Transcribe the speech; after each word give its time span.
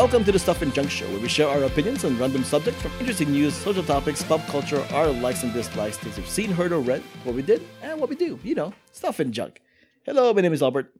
Welcome 0.00 0.24
to 0.24 0.32
the 0.32 0.38
Stuff 0.38 0.62
and 0.62 0.72
Junk 0.72 0.88
Show, 0.88 1.06
where 1.10 1.20
we 1.20 1.28
share 1.28 1.46
our 1.46 1.64
opinions 1.64 2.06
on 2.06 2.18
random 2.18 2.42
subjects 2.42 2.80
from 2.80 2.90
interesting 2.92 3.30
news, 3.32 3.52
social 3.52 3.82
topics, 3.82 4.22
pop 4.22 4.40
culture, 4.46 4.82
our 4.94 5.08
likes 5.08 5.42
and 5.42 5.52
dislikes, 5.52 5.98
things 5.98 6.16
we've 6.16 6.26
seen, 6.26 6.50
heard, 6.50 6.72
or 6.72 6.80
read, 6.80 7.02
what 7.22 7.34
we 7.34 7.42
did, 7.42 7.60
and 7.82 8.00
what 8.00 8.08
we 8.08 8.16
do. 8.16 8.40
You 8.42 8.54
know, 8.54 8.72
stuff 8.92 9.20
and 9.20 9.30
junk. 9.30 9.60
Hello, 10.06 10.32
my 10.32 10.40
name 10.40 10.54
is 10.54 10.62
Albert. 10.62 10.94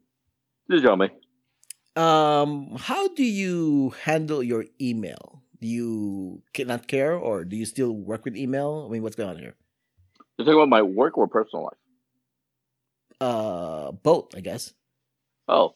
This 0.69 0.83
is 0.83 0.87
Jiaming. 0.87 1.09
Um, 1.97 2.77
how 2.79 3.09
do 3.09 3.25
you 3.25 3.95
handle 4.03 4.43
your 4.43 4.67
email? 4.79 5.45
Do 5.63 5.67
you 5.67 6.43
not 6.59 6.87
care, 6.87 7.15
or 7.15 7.47
do 7.47 7.57
you 7.57 7.65
still 7.65 7.93
work 7.93 8.27
with 8.27 8.37
email? 8.37 8.85
I 8.87 8.93
mean, 8.93 9.03
what's 9.03 9.17
going 9.17 9.31
on 9.31 9.39
here? 9.39 9.55
You're 10.37 10.45
talking 10.45 10.61
about 10.61 10.69
my 10.69 10.83
work 10.83 11.17
or 11.17 11.27
personal 11.27 11.65
life? 11.65 11.81
Uh, 13.19 13.93
both, 13.93 14.37
I 14.37 14.41
guess. 14.41 14.75
Oh, 15.49 15.73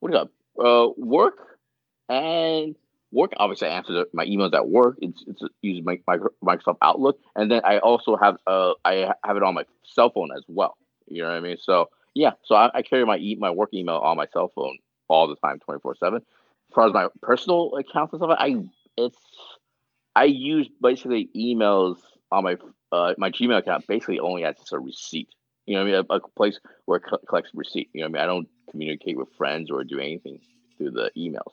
what 0.00 0.10
do 0.10 0.16
you 0.16 0.24
got? 0.24 0.30
Uh, 0.66 0.88
work 0.96 1.57
and 2.08 2.74
work. 3.12 3.32
Obviously, 3.36 3.68
I 3.68 3.72
answer 3.76 4.06
my 4.12 4.24
emails 4.26 4.54
at 4.54 4.68
work. 4.68 4.98
It's 5.00 5.24
it's 5.26 5.42
using 5.62 5.84
my, 5.84 5.98
my 6.06 6.18
Microsoft 6.44 6.78
Outlook, 6.82 7.18
and 7.36 7.50
then 7.50 7.62
I 7.64 7.78
also 7.78 8.16
have 8.16 8.36
uh 8.46 8.74
I 8.84 9.12
have 9.24 9.36
it 9.36 9.42
on 9.42 9.54
my 9.54 9.64
cell 9.84 10.10
phone 10.10 10.30
as 10.36 10.44
well. 10.48 10.76
You 11.06 11.22
know 11.22 11.28
what 11.28 11.36
I 11.36 11.40
mean? 11.40 11.56
So 11.62 11.90
yeah, 12.14 12.32
so 12.44 12.54
I, 12.54 12.70
I 12.74 12.82
carry 12.82 13.04
my 13.04 13.16
e- 13.18 13.36
my 13.38 13.50
work 13.50 13.70
email 13.74 13.96
on 13.96 14.16
my 14.16 14.26
cell 14.32 14.50
phone 14.54 14.78
all 15.08 15.28
the 15.28 15.36
time, 15.36 15.58
twenty 15.60 15.80
four 15.80 15.94
seven. 15.96 16.18
As 16.70 16.74
far 16.74 16.86
as 16.86 16.92
my 16.92 17.08
personal 17.22 17.74
accounts 17.76 18.12
and 18.12 18.20
stuff, 18.20 18.36
I 18.38 18.56
it's 18.96 19.16
I 20.14 20.24
use 20.24 20.68
basically 20.82 21.30
emails 21.36 21.98
on 22.30 22.44
my 22.44 22.56
uh, 22.92 23.14
my 23.18 23.30
Gmail 23.30 23.58
account 23.58 23.86
basically 23.86 24.18
only 24.20 24.44
as 24.44 24.56
just 24.56 24.72
a 24.72 24.78
receipt. 24.78 25.28
You 25.66 25.74
know 25.76 25.82
what 25.84 25.88
I 25.88 25.92
mean? 26.00 26.06
A, 26.10 26.14
a 26.16 26.20
place 26.36 26.58
where 26.86 26.98
it 26.98 27.04
co- 27.08 27.18
collects 27.28 27.50
receipt. 27.54 27.90
You 27.92 28.02
know 28.02 28.08
what 28.08 28.20
I 28.20 28.22
mean? 28.22 28.22
I 28.22 28.26
don't 28.34 28.48
communicate 28.70 29.16
with 29.18 29.28
friends 29.36 29.70
or 29.70 29.84
do 29.84 29.98
anything 29.98 30.40
through 30.76 30.92
the 30.92 31.10
emails. 31.16 31.52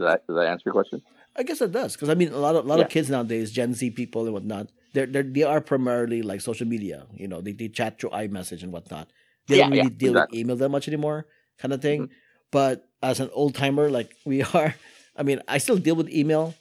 Does 0.00 0.08
that 0.08 0.26
does 0.26 0.36
that 0.36 0.46
answer 0.46 0.62
your 0.66 0.72
question? 0.74 1.02
I 1.36 1.42
guess 1.42 1.60
it 1.60 1.72
does 1.72 1.94
because 1.94 2.08
I 2.08 2.14
mean 2.14 2.32
a 2.32 2.38
lot 2.38 2.56
of 2.56 2.64
a 2.64 2.68
lot 2.68 2.80
Yeah. 2.80 2.86
of 2.86 2.90
kids 2.90 3.10
nowadays, 3.10 3.52
Gen 3.52 3.74
Z 3.74 3.90
people 3.92 4.24
and 4.24 4.32
whatnot, 4.32 4.68
they're, 4.94 5.06
they're 5.06 5.22
they 5.22 5.42
are 5.42 5.60
primarily 5.60 6.22
like 6.22 6.40
social 6.40 6.66
media. 6.66 7.06
You 7.14 7.28
know, 7.28 7.40
they, 7.40 7.52
they 7.52 7.68
chat 7.68 8.00
through 8.00 8.10
iMessage 8.10 8.62
and 8.62 8.72
whatnot. 8.72 9.08
They 9.48 9.56
Yeah, 9.56 9.64
don't 9.64 9.70
really 9.72 9.90
yeah, 9.90 9.90
deal 9.90 10.12
exactly. 10.12 10.38
with 10.38 10.40
email 10.40 10.56
that 10.56 10.68
much 10.70 10.88
anymore, 10.88 11.26
kind 11.58 11.72
of 11.74 11.82
thing. 11.82 12.06
Mhm. 12.06 12.10
But 12.50 12.88
as 13.02 13.20
an 13.20 13.30
old 13.32 13.54
timer 13.54 13.90
like 13.90 14.16
we 14.24 14.42
are, 14.54 14.74
I 15.16 15.22
mean, 15.22 15.40
I 15.48 15.58
still 15.58 15.76
deal 15.78 15.96
with 15.96 16.08
email. 16.10 16.54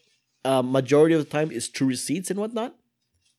Uh, 0.45 0.61
majority 0.61 1.15
of 1.15 1.23
the 1.23 1.29
time 1.29 1.51
is 1.51 1.67
through 1.67 1.87
receipts 1.87 2.29
and 2.31 2.39
whatnot. 2.39 2.75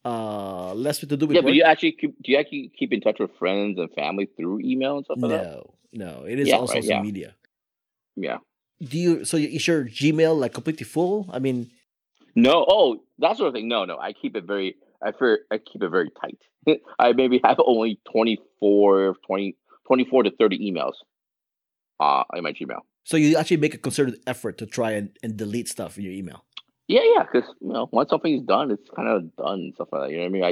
Uh, 0.05 0.75
less 0.75 0.99
to 0.99 1.07
do 1.07 1.15
with 1.17 1.31
Yeah, 1.31 1.41
work. 1.41 1.45
but 1.45 1.55
you 1.55 1.63
actually 1.63 1.93
keep, 1.93 2.23
do 2.23 2.33
you 2.33 2.39
actually 2.39 2.73
keep 2.79 2.93
in 2.93 3.01
touch 3.01 3.19
with 3.21 3.31
friends 3.39 3.79
and 3.79 3.91
family 3.93 4.29
through 4.37 4.61
email 4.61 4.97
and 4.97 5.05
stuff 5.05 5.19
like 5.23 5.31
that? 5.33 5.47
no, 5.47 5.75
no, 5.93 6.25
it 6.27 6.39
is 6.39 6.49
Yeah, 6.49 6.57
all 6.57 6.67
right, 6.67 6.83
social 6.83 7.03
media. 7.03 7.35
Yeah. 8.17 8.39
Do 8.83 8.99
you? 8.99 9.25
So 9.25 9.37
is 9.37 9.67
your 9.67 9.85
Gmail 9.85 10.39
like 10.39 10.55
completely 10.55 10.85
full? 10.85 11.29
I 11.33 11.39
mean, 11.39 11.71
No. 12.35 12.65
Oh, 12.69 13.03
that 13.19 13.37
sort 13.37 13.49
of 13.49 13.55
thing. 13.55 13.69
No, 13.69 13.85
no. 13.85 13.99
I 13.99 14.13
keep 14.13 14.37
it 14.37 14.45
very. 14.45 14.77
I 15.03 15.13
fear, 15.13 15.41
I 15.51 15.59
keep 15.59 15.83
it 15.83 15.89
very 15.91 16.11
tight. 16.21 16.39
I 16.99 17.13
maybe 17.13 17.41
have 17.45 17.59
only 17.65 17.99
24, 18.13 19.15
20, 19.27 19.57
24 19.87 20.23
to 20.25 20.31
thirty 20.33 20.59
emails. 20.71 20.93
Uh, 21.99 22.25
in 22.35 22.43
my 22.43 22.53
Gmail. 22.53 22.81
so 23.05 23.19
you 23.19 23.37
actually 23.37 23.59
make 23.59 23.75
a 23.75 23.79
concerted 23.79 24.19
effort 24.27 24.57
to 24.57 24.65
try 24.65 24.93
and, 24.93 25.11
and 25.23 25.37
delete 25.37 25.69
stuff 25.69 25.99
in 25.99 26.05
your 26.05 26.15
email. 26.15 26.45
Yeah, 26.89 27.03
yeah. 27.15 27.25
Because 27.31 27.47
you 27.61 27.69
know, 27.75 27.91
once 27.93 28.09
something's 28.09 28.43
done, 28.47 28.71
it's 28.71 28.89
kind 28.97 29.07
of 29.07 29.37
done 29.37 29.61
and 29.61 29.75
stuff 29.75 29.89
like 29.93 30.03
that. 30.05 30.11
You 30.11 30.17
know 30.17 30.23
what 30.23 30.29
I 30.29 30.33
mean? 30.33 30.45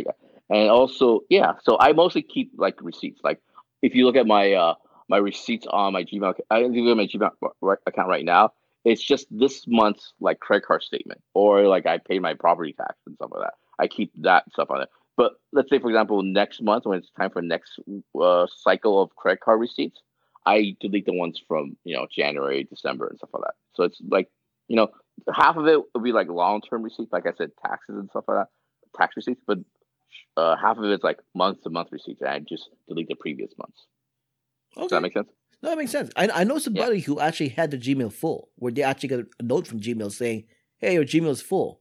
I, 0.51 0.55
and 0.55 0.69
also, 0.71 1.21
yeah. 1.31 1.53
So 1.63 1.79
I 1.81 1.93
mostly 1.95 2.21
keep 2.21 2.53
like 2.59 2.83
receipts. 2.83 3.21
Like 3.25 3.41
if 3.81 3.95
you 3.95 4.05
look 4.05 4.17
at 4.17 4.27
my 4.27 4.53
uh 4.53 4.75
my 5.09 5.17
receipts 5.17 5.67
on 5.69 5.93
my 5.93 6.05
Gmail, 6.05 6.35
I 6.51 6.61
you 6.61 6.85
look 6.85 6.97
my 6.97 7.07
Gmail 7.07 7.77
account 7.87 8.09
right 8.09 8.25
now. 8.25 8.53
It's 8.85 9.03
just 9.03 9.27
this 9.31 9.65
month's 9.67 10.13
like 10.21 10.41
credit 10.41 10.67
card 10.67 10.83
statement, 10.83 11.21
or 11.35 11.67
like 11.67 11.87
I 11.87 11.99
paid 11.99 12.23
my 12.23 12.35
property 12.35 12.73
tax 12.73 12.95
and 13.07 13.17
stuff 13.17 13.31
like 13.33 13.43
that. 13.43 13.55
I 13.79 13.89
keep 13.89 14.13
that 14.23 14.45
stuff 14.53 14.71
on 14.71 14.83
it. 14.83 14.89
But 15.17 15.33
let's 15.53 15.69
say, 15.69 15.81
for 15.81 15.89
example, 15.89 16.23
next 16.23 16.63
month 16.63 16.87
when 16.87 16.99
it's 16.99 17.11
time 17.11 17.31
for 17.31 17.43
next 17.43 17.81
uh, 18.21 18.47
cycle 18.57 19.03
of 19.03 19.15
credit 19.17 19.41
card 19.41 19.61
receipts, 19.61 20.01
I 20.47 20.77
delete 20.81 21.07
the 21.07 21.13
ones 21.13 21.43
from 21.47 21.77
you 21.85 21.97
know 21.97 22.07
January, 22.11 22.65
December, 22.65 23.09
and 23.09 23.19
stuff 23.19 23.31
like 23.33 23.43
that. 23.43 23.55
So 23.75 23.83
it's 23.85 24.01
like 24.09 24.31
you 24.69 24.77
know 24.77 24.89
half 25.35 25.57
of 25.57 25.67
it 25.67 25.81
would 25.95 26.05
be 26.05 26.13
like 26.13 26.29
long 26.29 26.61
term 26.61 26.83
receipts, 26.83 27.13
like 27.13 27.27
I 27.27 27.33
said, 27.37 27.51
taxes 27.61 27.97
and 27.97 28.09
stuff 28.11 28.25
like 28.29 28.39
that, 28.39 28.49
tax 28.97 29.17
receipts. 29.17 29.43
But 29.47 29.59
uh, 30.37 30.57
half 30.57 30.79
of 30.79 30.85
it's 30.85 31.05
like 31.05 31.19
month 31.35 31.63
to 31.63 31.71
month 31.71 31.89
receipts, 31.91 32.21
and 32.21 32.31
I 32.31 32.39
just 32.39 32.71
delete 32.87 33.09
the 33.09 33.17
previous 33.17 33.51
months. 33.59 33.87
Does 34.83 34.91
that 34.91 35.03
make 35.03 35.13
sense? 35.13 35.29
No, 35.63 35.71
that 35.71 35.79
makes 35.79 35.91
sense. 35.91 36.11
I, 36.17 36.29
I 36.33 36.45
know 36.45 36.59
somebody 36.59 37.01
who 37.01 37.19
actually 37.21 37.49
had 37.51 37.71
their 37.73 37.81
Gmail 37.81 38.13
full, 38.13 38.51
where 38.57 38.71
they 38.73 38.83
actually 38.83 39.09
got 39.09 39.21
a 39.41 39.43
note 39.43 39.67
from 39.67 39.81
Gmail 39.81 40.13
saying, 40.13 40.45
"Hey, 40.79 40.95
your 40.95 41.05
Gmail 41.05 41.31
is 41.31 41.43
full. 41.43 41.81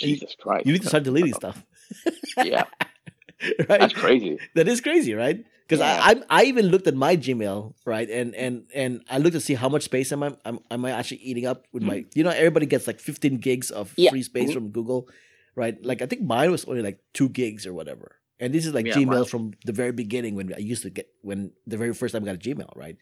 And 0.00 0.10
you- 0.10 0.16
Jesus 0.16 0.34
Christ! 0.40 0.66
You 0.66 0.72
need 0.72 0.82
to 0.82 0.88
start 0.88 1.04
deleting 1.04 1.32
stuff." 1.34 1.64
yeah, 2.38 2.64
right? 3.68 3.80
that's 3.80 3.92
crazy. 3.92 4.38
That 4.56 4.66
is 4.68 4.80
crazy, 4.80 5.14
right? 5.14 5.44
Because 5.68 5.78
Yeah. 5.80 6.00
I, 6.02 6.10
I 6.10 6.22
I 6.40 6.44
even 6.44 6.66
looked 6.66 6.86
at 6.88 6.94
my 6.94 7.16
Gmail, 7.16 7.74
right, 7.86 8.10
and 8.10 8.34
and 8.34 8.64
and 8.74 9.02
I 9.08 9.18
looked 9.18 9.34
to 9.34 9.40
see 9.40 9.54
how 9.54 9.68
much 9.68 9.84
space 9.84 10.10
am 10.12 10.22
I 10.24 10.36
am, 10.44 10.58
am 10.70 10.84
I 10.84 10.90
actually 10.90 11.18
eating 11.18 11.46
up 11.46 11.66
with 11.72 11.82
my. 11.84 12.04
You 12.14 12.24
know, 12.24 12.30
everybody 12.30 12.66
gets 12.66 12.86
like 12.88 12.98
15 13.00 13.38
gigs 13.38 13.70
of 13.70 13.90
Mm-hmm. 13.92 14.00
Yeah. 14.02 14.10
free 14.10 14.22
space 14.24 14.50
Mhm. 14.50 14.54
from 14.54 14.68
Google, 14.70 15.08
right? 15.54 15.76
Like 15.84 16.02
I 16.02 16.06
think 16.06 16.22
mine 16.22 16.50
was 16.50 16.64
only 16.66 16.82
like 16.82 16.98
two 17.14 17.28
gigs 17.28 17.64
or 17.66 17.72
whatever. 17.72 18.16
And 18.40 18.52
this 18.52 18.66
is 18.66 18.74
like 18.74 18.86
Yeah, 18.86 18.94
Gmail 18.94 19.28
from 19.28 19.52
the 19.64 19.72
very 19.72 19.92
beginning 19.92 20.34
when 20.34 20.52
I 20.52 20.58
used 20.58 20.82
to 20.82 20.90
get 20.90 21.08
when 21.22 21.52
the 21.66 21.76
very 21.76 21.94
first 21.94 22.12
time 22.12 22.22
I 22.24 22.26
got 22.26 22.34
a 22.34 22.38
Gmail, 22.38 22.74
right? 22.76 22.96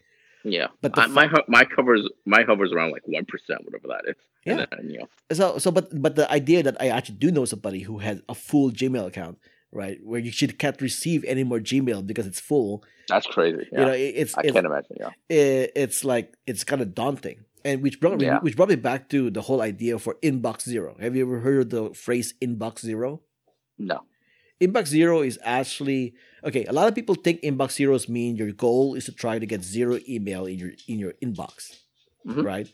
Yeah, 0.44 0.66
But 0.80 0.98
I, 0.98 1.06
my 1.06 1.30
my 1.46 1.64
covers 1.64 2.08
my 2.26 2.42
hovers 2.42 2.72
around 2.72 2.90
like 2.90 3.06
one 3.06 3.24
percent, 3.24 3.64
whatever 3.64 3.86
that 3.88 4.04
is. 4.10 4.16
Yeah. 4.44 4.66
then, 4.70 4.90
you 4.90 4.98
know, 4.98 5.08
So 5.32 5.58
so 5.58 5.70
but 5.70 5.88
but 6.02 6.16
the 6.16 6.30
idea 6.30 6.62
that 6.64 6.76
I 6.80 6.88
actually 6.88 7.18
do 7.18 7.30
know 7.30 7.44
somebody 7.44 7.80
who 7.82 7.98
has 7.98 8.20
a 8.28 8.34
full 8.34 8.72
Gmail 8.72 9.06
account, 9.06 9.38
right, 9.70 9.98
where 10.04 10.18
you 10.20 10.32
should 10.32 10.58
can't 10.58 10.80
receive 10.82 11.24
any 11.24 11.44
more 11.44 11.60
Gmail 11.60 12.04
because 12.06 12.26
it's 12.26 12.40
full. 12.40 12.82
that's 13.08 13.26
crazy. 13.26 13.68
Yeah. 13.70 13.78
You 13.80 13.86
know, 13.86 13.92
it, 13.92 14.12
it's 14.22 14.36
I 14.36 14.40
it's 14.42 14.52
can't 14.52 14.66
imagine. 14.66 14.96
Yeah, 14.98 15.10
it, 15.28 15.72
it's 15.76 16.04
like 16.04 16.34
it's 16.46 16.64
kind 16.64 16.82
of 16.82 16.92
daunting. 16.94 17.44
And 17.64 17.80
which 17.80 18.00
brought 18.00 18.18
me 18.18 18.26
Yeah. 18.26 18.40
which 18.40 18.56
brought 18.56 18.68
me 18.70 18.74
back 18.90 19.08
to 19.10 19.30
the 19.30 19.42
whole 19.42 19.62
idea 19.62 19.96
for 20.00 20.16
inbox 20.22 20.62
zero. 20.62 20.96
Have 20.98 21.14
you 21.14 21.22
ever 21.24 21.38
heard 21.38 21.60
of 21.62 21.70
the 21.70 21.94
phrase 21.94 22.34
inbox 22.42 22.80
zero? 22.80 23.22
no. 23.78 24.00
Inbox 24.62 24.86
zero 24.98 25.22
is 25.30 25.38
actually 25.58 26.14
okay. 26.44 26.64
A 26.66 26.72
lot 26.72 26.86
of 26.88 26.94
people 26.94 27.14
think 27.16 27.42
inbox 27.42 27.72
zeros 27.72 28.08
mean 28.08 28.36
your 28.36 28.52
goal 28.52 28.94
is 28.94 29.04
to 29.06 29.12
try 29.12 29.38
to 29.38 29.46
get 29.52 29.60
zero 29.76 29.98
email 30.08 30.46
in 30.46 30.56
your 30.62 30.72
in 30.86 30.98
your 31.04 31.14
inbox, 31.24 31.54
Mhm. 32.26 32.44
right? 32.52 32.68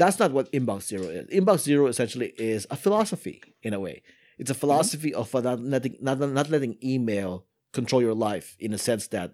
That's 0.00 0.18
not 0.22 0.30
what 0.36 0.52
inbox 0.52 0.80
zero 0.92 1.04
is. 1.18 1.26
Inbox 1.38 1.60
zero 1.70 1.86
essentially 1.86 2.32
is 2.38 2.66
a 2.70 2.76
philosophy 2.76 3.36
in 3.62 3.72
a 3.72 3.80
way. 3.80 4.02
It's 4.38 4.50
a 4.50 4.54
philosophy 4.62 5.14
of 5.14 5.34
uh, 5.34 5.40
not 5.40 5.60
letting 5.60 5.96
not, 6.00 6.18
not 6.20 6.50
letting 6.50 6.76
email 6.84 7.46
control 7.72 8.02
your 8.02 8.14
life 8.28 8.48
in 8.58 8.72
a 8.74 8.78
sense 8.88 9.04
that 9.08 9.32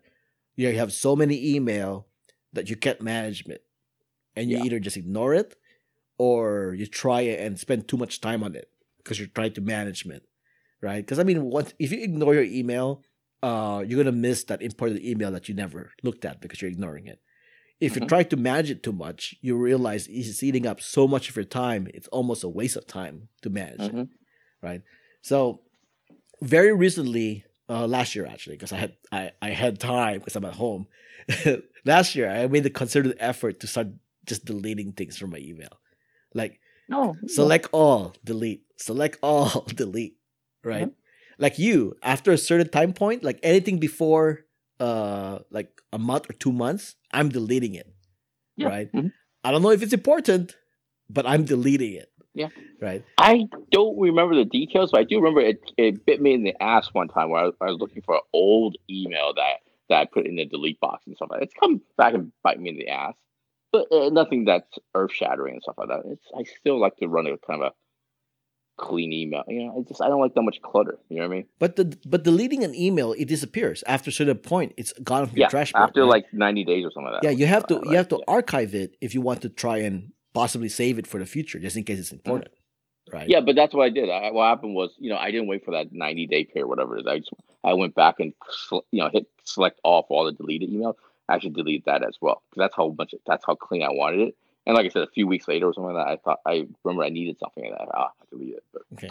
you 0.54 0.72
have 0.82 0.92
so 0.92 1.16
many 1.16 1.36
email 1.56 2.06
that 2.52 2.68
you 2.70 2.76
can't 2.76 3.00
manage 3.00 3.40
it, 3.56 3.64
and 4.36 4.50
you 4.50 4.58
Yeah. 4.58 4.64
either 4.66 4.78
just 4.78 4.96
ignore 4.96 5.34
it 5.42 5.56
or 6.18 6.74
you 6.78 6.86
try 6.86 7.22
it 7.22 7.40
and 7.44 7.58
spend 7.58 7.88
too 7.88 7.96
much 7.96 8.20
time 8.20 8.42
on 8.46 8.54
it 8.54 8.68
because 8.98 9.18
you're 9.18 9.34
trying 9.38 9.54
to 9.54 9.60
manage 9.60 10.06
it 10.06 10.22
right? 10.82 11.04
Because 11.04 11.18
I 11.18 11.22
mean, 11.24 11.44
once 11.44 11.72
if 11.78 11.92
you 11.92 12.02
ignore 12.02 12.34
your 12.34 12.44
email, 12.44 13.02
uh, 13.42 13.82
you're 13.86 14.02
gonna 14.02 14.12
miss 14.16 14.44
that 14.44 14.60
important 14.62 15.02
email 15.02 15.30
that 15.32 15.48
you 15.48 15.54
never 15.54 15.92
looked 16.02 16.24
at 16.24 16.40
because 16.40 16.60
you're 16.60 16.70
ignoring 16.70 17.06
it. 17.06 17.20
If 17.80 17.96
you 17.96 18.02
Mhm. 18.02 18.08
try 18.08 18.22
to 18.24 18.36
manage 18.36 18.70
it 18.70 18.82
too 18.82 18.92
much, 18.92 19.34
you 19.40 19.56
realize 19.56 20.06
it's 20.06 20.42
eating 20.42 20.66
up 20.66 20.80
so 20.80 21.08
much 21.08 21.28
of 21.28 21.34
your 21.36 21.44
time. 21.44 21.88
It's 21.94 22.06
almost 22.08 22.44
a 22.44 22.48
waste 22.48 22.76
of 22.76 22.86
time 22.86 23.28
to 23.42 23.50
manage 23.50 23.80
it, 23.80 23.92
Mhm. 23.94 24.08
right? 24.62 24.82
So, 25.22 25.62
very 26.40 26.72
recently, 26.72 27.44
uh, 27.68 27.86
last 27.86 28.14
year 28.14 28.26
actually, 28.26 28.56
because 28.56 28.72
I 28.72 28.76
had 28.76 28.96
I, 29.10 29.30
I 29.40 29.50
had 29.50 29.80
time 29.80 30.18
because 30.18 30.36
I'm 30.36 30.44
at 30.44 30.54
home. 30.54 30.86
last 31.84 32.14
year, 32.14 32.28
I 32.30 32.46
made 32.48 32.64
the 32.64 32.70
concerted 32.70 33.16
effort 33.18 33.60
to 33.60 33.66
start 33.66 33.88
just 34.26 34.44
deleting 34.44 34.92
things 34.92 35.16
from 35.18 35.30
my 35.30 35.38
email, 35.38 35.80
like 36.34 36.60
No. 36.88 37.16
select 37.26 37.68
all, 37.72 38.14
delete, 38.24 38.64
select 38.76 39.18
all, 39.22 39.64
delete, 39.74 40.16
right? 40.64 40.84
Mm-hmm. 40.86 40.94
Like 41.38 41.58
you, 41.58 41.96
after 42.02 42.32
a 42.32 42.38
certain 42.38 42.68
time 42.68 42.92
point, 42.92 43.24
like 43.24 43.38
anything 43.42 43.78
before 43.78 44.40
uh 44.80 45.40
like 45.50 45.80
a 45.92 45.98
month 45.98 46.28
or 46.30 46.34
two 46.34 46.52
months, 46.52 46.96
I'm 47.12 47.28
deleting 47.28 47.74
it. 47.74 47.88
Yeah. 48.56 48.68
Right? 48.68 48.92
Mhm. 48.92 49.12
I 49.44 49.50
don't 49.50 49.62
know 49.62 49.70
if 49.70 49.82
it's 49.82 49.92
important, 49.92 50.56
but 51.10 51.26
I'm 51.26 51.44
deleting 51.44 51.94
it. 51.94 52.08
Yeah. 52.34 52.48
Right. 52.80 53.04
I 53.18 53.46
don't 53.70 53.98
remember 53.98 54.34
the 54.34 54.44
details, 54.46 54.90
but 54.92 55.00
I 55.00 55.04
do 55.04 55.16
remember 55.16 55.40
it, 55.40 55.60
it 55.76 56.06
bit 56.06 56.20
me 56.22 56.32
in 56.34 56.44
the 56.44 56.54
ass 56.62 56.88
one 56.92 57.08
time 57.08 57.28
where 57.30 57.42
I, 57.42 57.44
was- 57.46 57.54
I 57.60 57.66
was 57.66 57.78
looking 57.78 58.02
for 58.02 58.14
an 58.14 58.22
old 58.32 58.76
email 58.88 59.34
that, 59.34 59.56
that 59.88 59.96
I 60.00 60.04
put 60.06 60.26
in 60.26 60.36
the 60.36 60.46
delete 60.46 60.80
box 60.80 61.06
and 61.06 61.14
stuff 61.16 61.28
like 61.30 61.40
that. 61.40 61.44
It's 61.46 61.54
come 61.60 61.82
back 61.98 62.14
and 62.14 62.32
bite 62.42 62.58
me 62.60 62.70
in 62.70 62.76
the 62.76 62.88
ass, 62.88 63.14
but 63.72 63.86
uh, 63.92 64.08
nothing 64.08 64.44
that's 64.46 64.78
earth 64.94 65.12
shattering 65.12 65.54
and 65.54 65.62
stuff 65.62 65.74
like 65.76 65.88
that. 65.88 66.02
It's 66.06 66.24
I 66.38 66.44
still 66.60 66.80
like 66.80 66.96
to 66.98 67.06
run 67.08 67.26
a 67.26 67.36
kind 67.46 67.62
of 67.62 67.72
a 67.72 67.74
clean 68.82 69.12
email. 69.12 69.44
You 69.48 69.64
know, 69.64 69.78
I 69.78 69.88
just 69.88 70.02
I 70.02 70.08
don't 70.08 70.20
like 70.20 70.34
that 70.34 70.42
much 70.42 70.60
clutter. 70.62 70.98
You 71.08 71.16
know 71.18 71.28
what 71.28 71.32
I 71.32 71.36
mean? 71.36 71.46
But 71.58 71.76
the 71.76 71.96
but 72.04 72.24
deleting 72.24 72.64
an 72.64 72.74
email, 72.74 73.12
it 73.12 73.28
disappears 73.28 73.82
after 73.86 74.10
a 74.10 74.12
certain 74.12 74.38
point. 74.38 74.74
It's 74.76 74.92
gone 75.10 75.26
from 75.28 75.38
Yeah. 75.38 75.44
your 75.44 75.50
trash. 75.50 75.72
After 75.74 76.02
right? 76.02 76.08
like 76.16 76.26
ninety 76.32 76.64
days 76.64 76.84
or 76.84 76.90
something 76.90 77.12
like 77.12 77.22
that. 77.22 77.28
yeah, 77.28 77.38
you 77.40 77.46
have 77.46 77.66
to 77.68 77.80
you 77.84 77.96
have 77.96 78.08
to 78.08 78.18
yeah. 78.18 78.34
archive 78.36 78.74
it 78.74 78.96
if 79.00 79.14
you 79.14 79.20
want 79.20 79.40
to 79.42 79.48
try 79.48 79.78
and 79.78 80.12
possibly 80.34 80.68
save 80.68 80.98
it 80.98 81.06
for 81.06 81.18
the 81.18 81.26
future 81.26 81.58
just 81.58 81.76
in 81.76 81.84
case 81.84 81.98
it's 81.98 82.12
important, 82.12 82.50
mm-hmm. 82.52 83.16
right? 83.16 83.28
Yeah, 83.28 83.40
but 83.40 83.54
that's 83.54 83.74
what 83.74 83.84
I 83.84 83.90
did. 83.90 84.10
I, 84.10 84.30
what 84.30 84.48
happened 84.48 84.74
was, 84.74 84.90
you 84.98 85.10
know, 85.10 85.16
I 85.16 85.30
didn't 85.30 85.46
wait 85.46 85.64
for 85.64 85.72
that 85.72 85.92
90 85.92 86.26
day 86.26 86.44
period, 86.44 86.68
whatever 86.68 86.96
it 86.96 87.02
is. 87.02 87.06
I 87.06 87.18
just, 87.18 87.32
I 87.62 87.74
went 87.74 87.94
back 87.94 88.16
and, 88.18 88.32
you 88.70 89.02
know, 89.02 89.10
hit 89.12 89.26
select 89.44 89.80
all 89.84 90.02
for 90.02 90.18
all 90.18 90.24
the 90.24 90.32
deleted 90.32 90.70
emails. 90.70 90.96
I 91.28 91.34
actually 91.34 91.50
deleted 91.50 91.84
that 91.86 92.02
as 92.02 92.16
well 92.20 92.42
because 92.50 92.62
that's 92.64 92.76
how 92.76 92.94
much, 92.98 93.14
that's 93.26 93.44
how 93.46 93.54
clean 93.54 93.82
I 93.82 93.90
wanted 93.90 94.28
it. 94.28 94.36
And 94.66 94.76
like 94.76 94.86
I 94.86 94.88
said, 94.90 95.02
a 95.02 95.10
few 95.10 95.26
weeks 95.26 95.48
later 95.48 95.66
or 95.66 95.74
something 95.74 95.92
like 95.94 96.06
that, 96.06 96.12
I 96.12 96.16
thought, 96.22 96.38
I 96.46 96.66
remember 96.84 97.02
I 97.04 97.08
needed 97.08 97.36
something 97.40 97.64
like 97.68 97.78
that. 97.78 97.88
Ah, 97.94 98.10
I 98.20 98.36
leave 98.36 98.54
it. 98.54 98.64
But, 98.72 98.82
Okay. 98.94 99.08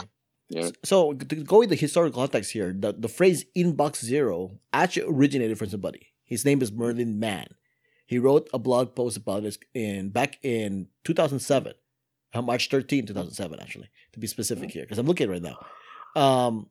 yeah. 0.50 0.70
So 0.84 1.14
to 1.14 1.36
go 1.36 1.60
with 1.60 1.70
the 1.70 1.76
historical 1.76 2.22
context 2.22 2.52
here, 2.52 2.74
the, 2.78 2.94
the 2.94 3.10
phrase 3.10 3.46
inbox 3.58 3.98
zero 3.98 4.60
actually 4.72 5.08
originated 5.14 5.58
from 5.58 5.70
somebody. 5.70 6.08
His 6.24 6.46
name 6.46 6.62
is 6.62 6.72
Merlin 6.72 7.20
Mann. 7.20 7.48
He 8.06 8.18
wrote 8.18 8.50
a 8.54 8.60
blog 8.60 8.96
post 8.96 9.18
about 9.18 9.44
this 9.44 9.58
in 9.74 10.10
back 10.10 10.38
in 10.44 10.88
2007, 11.04 11.74
uh, 12.34 12.42
March 12.42 12.70
13, 12.70 13.06
2007, 13.06 13.60
actually, 13.60 13.90
to 14.14 14.20
be 14.20 14.28
specific 14.28 14.72
here, 14.72 14.84
because 14.84 14.98
I'm 14.98 15.06
looking 15.06 15.30
right 15.30 15.42
now. 15.42 15.58
Um, 16.16 16.68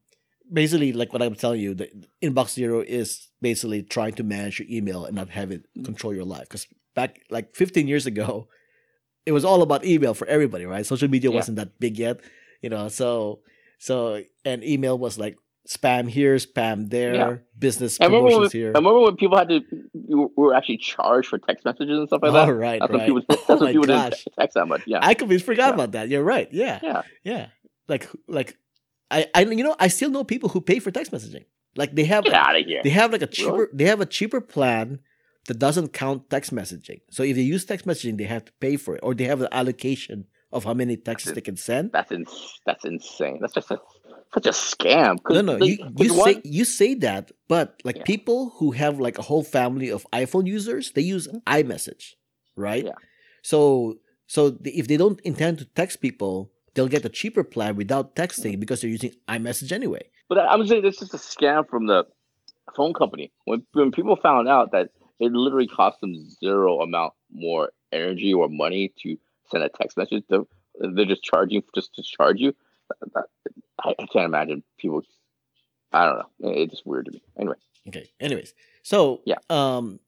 basically, 0.53 0.93
like 0.93 1.13
what 1.13 1.23
I'm 1.23 1.35
telling 1.35 1.61
you, 1.61 1.75
the 1.75 1.91
inbox 2.23 2.51
zero 2.51 2.81
is 2.81 3.29
basically 3.41 3.83
trying 3.83 4.15
to 4.15 4.23
manage 4.23 4.59
your 4.61 4.69
email 4.71 5.05
and 5.07 5.17
not 5.17 5.31
have 5.31 5.51
it 5.51 5.65
control 5.85 6.15
your 6.15 6.25
life. 6.25 6.43
Because 6.49 6.67
back 6.95 7.21
like 7.31 7.55
15 7.57 7.89
years 7.89 8.07
ago, 8.07 8.49
it 9.27 9.33
was 9.33 9.45
all 9.45 9.63
about 9.63 9.85
email 9.85 10.15
for 10.15 10.27
everybody, 10.27 10.65
right? 10.67 10.85
Social 10.87 11.09
media 11.09 11.31
Yeah. 11.31 11.37
wasn't 11.37 11.57
that 11.57 11.79
big 11.79 11.99
yet, 11.99 12.21
you 12.63 12.71
know. 12.71 12.89
So, 12.89 13.41
so 13.79 14.23
and 14.45 14.65
email 14.65 14.99
was 14.99 15.19
like 15.19 15.37
spam 15.69 16.09
here, 16.09 16.37
spam 16.37 16.91
there, 16.91 17.15
Yeah. 17.15 17.37
business 17.59 18.01
I 18.01 18.07
remember, 18.07 18.25
when, 18.25 18.33
promotions 18.35 18.55
I 18.77 18.79
remember 18.79 19.01
when 19.01 19.17
people 19.17 19.39
had 19.39 19.49
to, 19.51 19.61
you 20.09 20.33
were, 20.37 20.55
actually 20.55 20.79
charged 20.79 21.29
for 21.29 21.39
text 21.39 21.65
messages 21.65 21.99
and 21.99 22.09
stuff 22.09 22.23
like 22.23 22.33
that. 22.33 22.49
All 22.49 22.53
right, 22.69 22.81
That's 22.81 22.93
right. 22.93 23.07
people, 23.07 23.23
that's 23.29 23.43
oh 23.49 23.61
my 23.61 23.73
people 23.73 23.87
gosh, 23.87 24.25
text 24.39 24.55
that 24.55 24.67
much. 24.67 24.83
Yeah. 24.87 24.99
I 25.03 25.15
completely 25.15 25.45
forgot 25.45 25.69
Yeah. 25.69 25.75
about 25.75 25.93
that. 25.93 26.09
You're 26.09 26.25
right. 26.25 26.49
Yeah, 26.53 26.81
yeah. 26.83 27.03
yeah. 27.23 27.47
Like, 27.89 28.09
like, 28.27 28.57
I, 29.11 29.27
I, 29.35 29.43
you 29.43 29.63
know, 29.65 29.77
I 29.79 29.89
still 29.89 30.11
know 30.11 30.25
people 30.25 30.49
who 30.49 30.61
pay 30.61 30.79
for 30.79 30.91
text 30.91 31.13
messaging. 31.13 31.45
Like 31.77 31.95
they 31.95 32.05
have, 32.05 32.25
Get 32.25 32.35
out 32.35 32.57
of 32.59 32.65
here. 32.67 32.81
they 32.83 32.91
have 32.91 33.13
like 33.13 33.23
a 33.23 33.27
cheaper, 33.29 33.53
Really? 33.53 33.69
they 33.75 33.85
have 33.85 34.01
a 34.01 34.07
cheaper 34.07 34.41
plan 34.41 35.01
that 35.47 35.59
doesn't 35.59 35.93
count 35.93 36.31
text 36.31 36.55
messaging. 36.55 37.01
So 37.11 37.23
if 37.23 37.37
they 37.37 37.43
use 37.43 37.65
text 37.65 37.87
messaging, 37.87 38.19
they 38.19 38.25
have 38.25 38.45
to 38.45 38.53
pay 38.61 38.77
for 38.77 38.97
it, 38.97 39.01
or 39.03 39.15
they 39.15 39.25
have 39.25 39.41
an 39.41 39.49
allocation 39.53 40.27
of 40.53 40.65
how 40.65 40.75
many 40.75 40.97
texts 40.97 41.29
That's 41.29 41.35
they 41.35 41.41
can 41.41 41.57
send. 41.57 41.93
That's 41.93 42.13
ins- 42.13 42.61
That's 42.67 42.85
insane. 42.85 43.39
That's 43.41 43.55
just 43.55 43.71
a, 43.71 43.79
such 44.35 44.47
a 44.47 44.51
scam. 44.51 45.19
No, 45.29 45.41
no, 45.41 45.57
you, 45.65 45.79
you 45.97 46.09
say 46.11 46.41
you 46.45 46.65
say 46.65 46.95
that, 46.95 47.31
but 47.49 47.81
like 47.85 47.99
Yeah. 47.99 48.05
people 48.05 48.51
who 48.59 48.73
have 48.73 49.01
like 49.01 49.19
a 49.19 49.23
whole 49.23 49.45
family 49.45 49.91
of 49.91 50.07
iPhone 50.13 50.47
users, 50.47 50.93
they 50.93 51.03
use 51.03 51.27
mm-hmm. 51.27 51.39
iMessage, 51.47 52.15
right? 52.57 52.85
Yeah. 52.85 52.93
So 53.43 53.99
so 54.27 54.51
the, 54.51 54.71
if 54.79 54.89
they 54.89 54.97
don't 54.97 55.21
intend 55.23 55.59
to 55.59 55.65
text 55.65 56.01
people, 56.01 56.53
they'll 56.75 56.89
get 56.89 57.05
a 57.05 57.09
cheaper 57.09 57.45
plan 57.45 57.77
without 57.77 58.15
texting 58.15 58.53
mm-hmm. 58.53 58.61
because 58.61 58.81
they're 58.81 58.91
using 58.91 59.13
iMessage 59.29 59.73
anyway. 59.73 60.03
But 60.29 60.39
I'm 60.39 60.67
saying 60.67 60.83
this 60.83 61.03
is 61.03 61.13
a 61.15 61.19
scam 61.19 61.69
from 61.69 61.87
the 61.87 62.05
phone 62.77 62.93
company. 62.93 63.33
When 63.45 63.67
when 63.73 63.91
people 63.93 64.17
found 64.17 64.49
out 64.49 64.73
that 64.73 64.91
it 65.21 65.33
literally 65.33 65.69
costs 65.69 66.01
them 66.01 66.15
zero 66.41 66.81
amount 66.81 67.13
more 67.33 67.71
energy 67.93 68.33
or 68.35 68.49
money 68.49 68.93
to 69.03 69.17
send 69.51 69.63
a 69.63 69.69
text 69.69 69.97
message, 69.97 70.25
they're, 70.29 70.45
they're 70.95 71.05
just 71.05 71.23
charging 71.23 71.63
just 71.75 71.95
to 71.95 72.03
charge 72.03 72.39
you. 72.41 72.55
I, 73.17 73.23
I 73.99 74.07
can't 74.13 74.25
imagine 74.27 74.63
people. 74.79 75.03
I 75.93 76.07
don't 76.07 76.19
know. 76.19 76.51
It's 76.53 76.73
just 76.73 76.87
weird 76.87 77.07
to 77.07 77.13
me. 77.13 77.23
Anyway, 77.39 77.57
Okay. 77.89 78.11
Anyways, 78.21 78.55
so 78.83 79.23
Yeah. 79.25 79.37
um, 79.49 80.01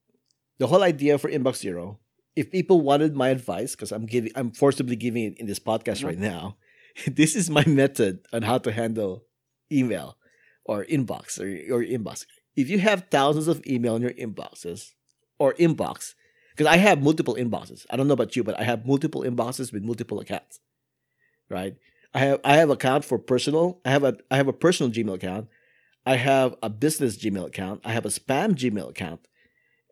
the 0.59 0.67
whole 0.67 0.83
idea 0.83 1.19
for 1.19 1.29
Inbox 1.31 1.57
Zero, 1.57 1.99
if 2.37 2.51
people 2.51 2.81
wanted 2.81 3.15
my 3.17 3.29
advice, 3.31 3.73
because 3.75 3.93
I'm 3.93 4.07
giving, 4.07 4.31
I'm 4.37 4.53
forcibly 4.53 4.97
giving 4.97 5.25
it 5.25 5.39
in 5.39 5.47
this 5.47 5.59
podcast 5.59 6.03
Mhm. 6.03 6.07
right 6.07 6.19
now. 6.19 6.57
This 7.07 7.35
is 7.35 7.49
my 7.49 7.65
method 7.67 8.21
on 8.35 8.43
how 8.43 8.59
to 8.59 8.71
handle 8.71 9.25
email 9.73 10.19
or 10.67 10.85
inbox 10.85 11.41
or 11.41 11.49
or 11.75 11.83
inbox. 11.83 12.27
If 12.55 12.69
you 12.69 12.79
have 12.81 13.07
thousands 13.11 13.49
of 13.49 13.65
email 13.67 13.97
in 13.97 14.03
your 14.03 14.13
inboxes 14.13 14.91
or 15.39 15.55
inbox, 15.55 16.15
because 16.51 16.67
I 16.67 16.77
have 16.77 17.03
multiple 17.03 17.35
inboxes. 17.35 17.87
I 17.91 17.97
don't 17.97 18.09
know 18.09 18.15
about 18.15 18.37
you, 18.37 18.45
but 18.45 18.59
I 18.59 18.65
have 18.65 18.87
multiple 18.87 19.23
inboxes 19.23 19.73
with 19.73 19.83
multiple 19.83 20.21
accounts. 20.21 20.61
Right. 21.49 21.77
I 22.15 22.19
have 22.21 22.41
I 22.45 22.57
have 22.57 22.71
account 22.71 23.05
for 23.05 23.19
personal. 23.19 23.81
I 23.85 23.91
have 23.91 24.05
a 24.05 24.17
I 24.31 24.37
have 24.37 24.49
a 24.49 24.53
personal 24.53 24.93
Gmail 24.93 25.15
account. 25.15 25.49
I 26.05 26.17
have 26.17 26.57
a 26.63 26.69
business 26.69 27.17
Gmail 27.17 27.47
account. 27.47 27.81
I 27.85 27.93
have 27.93 28.05
a 28.05 28.09
spam 28.09 28.55
Gmail 28.55 28.91
account, 28.91 29.29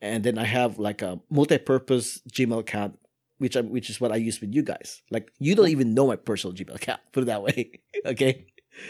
and 0.03 0.25
then 0.25 0.39
I 0.39 0.45
have 0.45 0.79
like 0.79 1.03
a 1.03 1.21
multi-purpose 1.31 2.21
Gmail 2.31 2.61
account, 2.61 2.99
which 3.39 3.57
I, 3.57 3.61
which 3.61 3.89
is 3.89 4.01
what 4.01 4.13
I 4.13 4.17
use 4.17 4.41
with 4.41 4.53
you 4.53 4.63
guys. 4.63 5.03
Like 5.11 5.31
you 5.39 5.55
don't 5.55 5.67
mm. 5.67 5.71
even 5.71 5.95
know 5.95 6.09
my 6.09 6.17
personal 6.17 6.55
Gmail 6.55 6.75
account. 6.75 7.01
Put 7.13 7.23
it 7.23 7.27
that 7.27 7.43
way, 7.43 7.81
okay? 8.07 8.47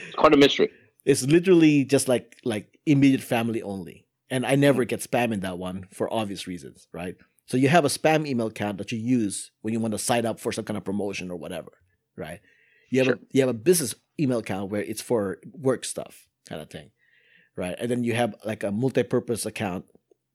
it's 0.06 0.16
quite 0.16 0.34
a 0.34 0.36
mystery. 0.36 0.70
It's 1.04 1.22
literally 1.22 1.84
just 1.84 2.08
like 2.08 2.36
like 2.44 2.78
immediate 2.86 3.22
family 3.22 3.62
only, 3.62 4.06
and 4.30 4.46
I 4.46 4.54
never 4.54 4.84
get 4.84 5.00
spam 5.00 5.32
in 5.32 5.40
that 5.40 5.58
one 5.58 5.86
for 5.92 6.12
obvious 6.12 6.46
reasons, 6.46 6.86
right? 6.92 7.16
So 7.46 7.56
you 7.56 7.68
have 7.68 7.84
a 7.84 7.88
spam 7.88 8.26
email 8.26 8.46
account 8.46 8.78
that 8.78 8.92
you 8.92 8.98
use 8.98 9.50
when 9.62 9.74
you 9.74 9.80
want 9.80 9.92
to 9.92 9.98
sign 9.98 10.24
up 10.24 10.38
for 10.38 10.52
some 10.52 10.64
kind 10.64 10.76
of 10.76 10.84
promotion 10.84 11.30
or 11.30 11.36
whatever, 11.36 11.72
right? 12.16 12.40
You 12.90 13.00
have 13.00 13.06
Sure. 13.06 13.14
a 13.16 13.18
you 13.32 13.40
have 13.40 13.50
a 13.50 13.54
business 13.54 13.94
email 14.18 14.38
account 14.38 14.70
where 14.70 14.82
it's 14.82 15.02
for 15.02 15.38
work 15.52 15.84
stuff 15.84 16.28
kind 16.48 16.60
of 16.62 16.70
thing, 16.70 16.90
right? 17.56 17.74
And 17.78 17.90
then 17.90 18.04
you 18.04 18.14
have 18.14 18.34
like 18.44 18.62
a 18.62 18.70
multi-purpose 18.70 19.46
account. 19.46 19.84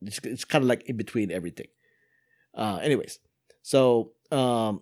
It's, 0.02 0.20
it's 0.24 0.46
kind 0.46 0.64
of 0.64 0.68
like 0.70 0.84
in 0.90 0.98
between 0.98 1.32
everything. 1.32 1.68
Uh, 2.54 2.80
anyways, 2.82 3.20
so 3.62 4.12
um, 4.32 4.82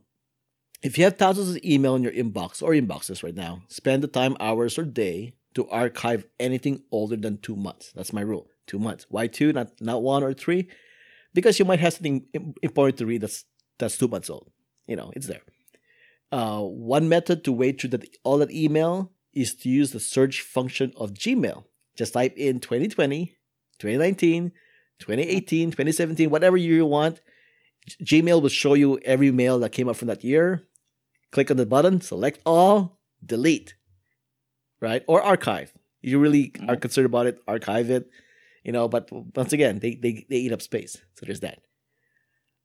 if 0.83 0.97
you 0.97 1.03
have 1.05 1.17
thousands 1.17 1.49
of 1.55 1.63
email 1.63 1.95
in 1.95 2.03
your 2.03 2.11
inbox 2.11 2.61
or 2.61 2.71
inboxes 2.71 3.23
right 3.23 3.35
now, 3.35 3.63
spend 3.67 4.03
the 4.03 4.07
time, 4.07 4.35
hours, 4.39 4.77
or 4.77 4.83
day 4.83 5.33
to 5.55 5.67
archive 5.69 6.25
anything 6.39 6.83
older 6.91 7.15
than 7.15 7.37
two 7.37 7.55
months. 7.55 7.91
That's 7.95 8.13
my 8.13 8.21
rule. 8.21 8.47
Two 8.67 8.79
months. 8.79 9.05
Why 9.09 9.27
two? 9.27 9.51
Not 9.53 9.71
not 9.81 10.01
one 10.03 10.23
or 10.23 10.33
three? 10.33 10.69
Because 11.33 11.59
you 11.59 11.65
might 11.65 11.79
have 11.79 11.93
something 11.93 12.25
important 12.61 12.97
to 12.99 13.05
read 13.05 13.21
that's 13.21 13.45
that's 13.79 13.97
two 13.97 14.07
months 14.07 14.29
old. 14.29 14.51
You 14.87 14.95
know, 14.95 15.11
it's 15.15 15.27
there. 15.27 15.41
Uh, 16.31 16.61
one 16.61 17.07
method 17.09 17.43
to 17.43 17.51
wade 17.51 17.79
through 17.79 17.91
that 17.91 18.05
all 18.23 18.37
that 18.39 18.51
email 18.51 19.11
is 19.33 19.53
to 19.55 19.69
use 19.69 19.91
the 19.91 19.99
search 19.99 20.41
function 20.41 20.93
of 20.97 21.13
Gmail. 21.13 21.65
Just 21.95 22.13
type 22.13 22.33
in 22.37 22.59
2020, 22.59 23.35
2019, 23.79 24.51
2018, 24.99 25.71
2017, 25.71 26.29
whatever 26.29 26.57
year 26.57 26.75
you 26.77 26.85
want. 26.85 27.21
G- 27.87 28.21
Gmail 28.21 28.41
will 28.41 28.49
show 28.49 28.73
you 28.73 28.97
every 28.99 29.31
mail 29.31 29.59
that 29.59 29.71
came 29.71 29.87
up 29.89 29.95
from 29.95 30.07
that 30.07 30.23
year. 30.23 30.63
Click 31.31 31.51
on 31.51 31.57
the 31.57 31.65
button, 31.65 31.99
select 32.01 32.39
all, 32.45 32.99
delete, 33.25 33.75
right? 34.81 35.03
Or 35.07 35.21
archive. 35.21 35.73
You 36.01 36.19
really 36.19 36.51
are 36.67 36.75
Mhm. 36.75 36.81
concerned 36.81 37.05
about 37.05 37.27
it, 37.27 37.39
archive 37.47 37.89
it. 37.89 38.09
You 38.63 38.71
know, 38.71 38.87
but 38.87 39.09
once 39.35 39.53
again, 39.53 39.79
they, 39.79 39.95
they, 39.95 40.25
they 40.29 40.37
eat 40.37 40.53
up 40.53 40.61
space. 40.61 40.97
So 41.15 41.25
there's 41.25 41.41
that. 41.41 41.59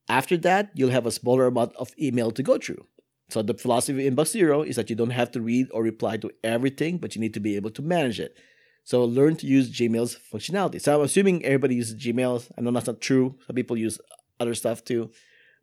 After 0.07 0.37
that, 0.37 0.71
you'll 0.73 0.89
have 0.89 1.05
a 1.05 1.11
smaller 1.11 1.45
amount 1.45 1.75
of 1.75 1.91
email 1.99 2.31
to 2.31 2.41
go 2.41 2.57
through. 2.57 2.85
So 3.29 3.43
the 3.43 3.53
philosophy 3.53 4.07
of 4.07 4.13
Inbox 4.13 4.29
Zero 4.29 4.63
is 4.63 4.75
that 4.75 4.89
you 4.89 4.95
don't 4.95 5.11
have 5.11 5.31
to 5.31 5.41
read 5.41 5.67
or 5.71 5.83
reply 5.83 6.17
to 6.17 6.31
everything, 6.43 6.97
but 6.97 7.15
you 7.15 7.21
need 7.21 7.33
to 7.35 7.39
be 7.39 7.55
able 7.55 7.69
to 7.71 7.81
manage 7.81 8.19
it. 8.19 8.37
So 8.83 9.03
learn 9.03 9.35
to 9.35 9.45
use 9.45 9.69
Gmail's 9.69 10.17
functionality. 10.33 10.81
So 10.81 10.95
I'm 10.95 11.05
assuming 11.05 11.45
everybody 11.45 11.75
uses 11.75 11.95
Gmail. 12.01 12.49
I 12.57 12.61
know 12.61 12.71
that's 12.71 12.87
not 12.87 13.01
true. 13.01 13.35
Some 13.45 13.55
people 13.55 13.77
use 13.77 13.99
other 14.39 14.55
stuff 14.55 14.83
too, 14.83 15.11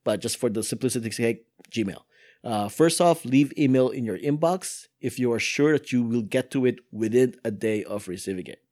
but 0.05 0.21
just 0.21 0.37
for 0.37 0.49
the 0.49 0.63
simplicity's 0.63 1.17
sake, 1.17 1.45
Gmail. 1.71 2.03
Uh, 2.45 2.69
first 2.69 3.01
off, 3.01 3.25
leave 3.25 3.53
email 3.59 3.89
in 3.89 4.05
your 4.05 4.19
inbox 4.19 4.87
if 5.01 5.19
you 5.19 5.33
are 5.33 5.41
sure 5.41 5.73
that 5.73 5.91
you 5.91 6.05
will 6.05 6.23
get 6.23 6.53
to 6.53 6.65
it 6.67 6.79
within 6.93 7.35
a 7.43 7.51
day 7.51 7.83
of 7.83 8.07
receiving 8.07 8.47
it, 8.47 8.63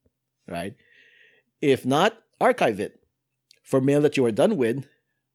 right? 0.46 0.76
If 1.64 1.86
not, 1.86 2.18
archive 2.42 2.78
it 2.78 3.00
for 3.62 3.80
mail 3.80 4.02
that 4.02 4.18
you 4.18 4.26
are 4.26 4.30
done 4.30 4.58
with, 4.58 4.86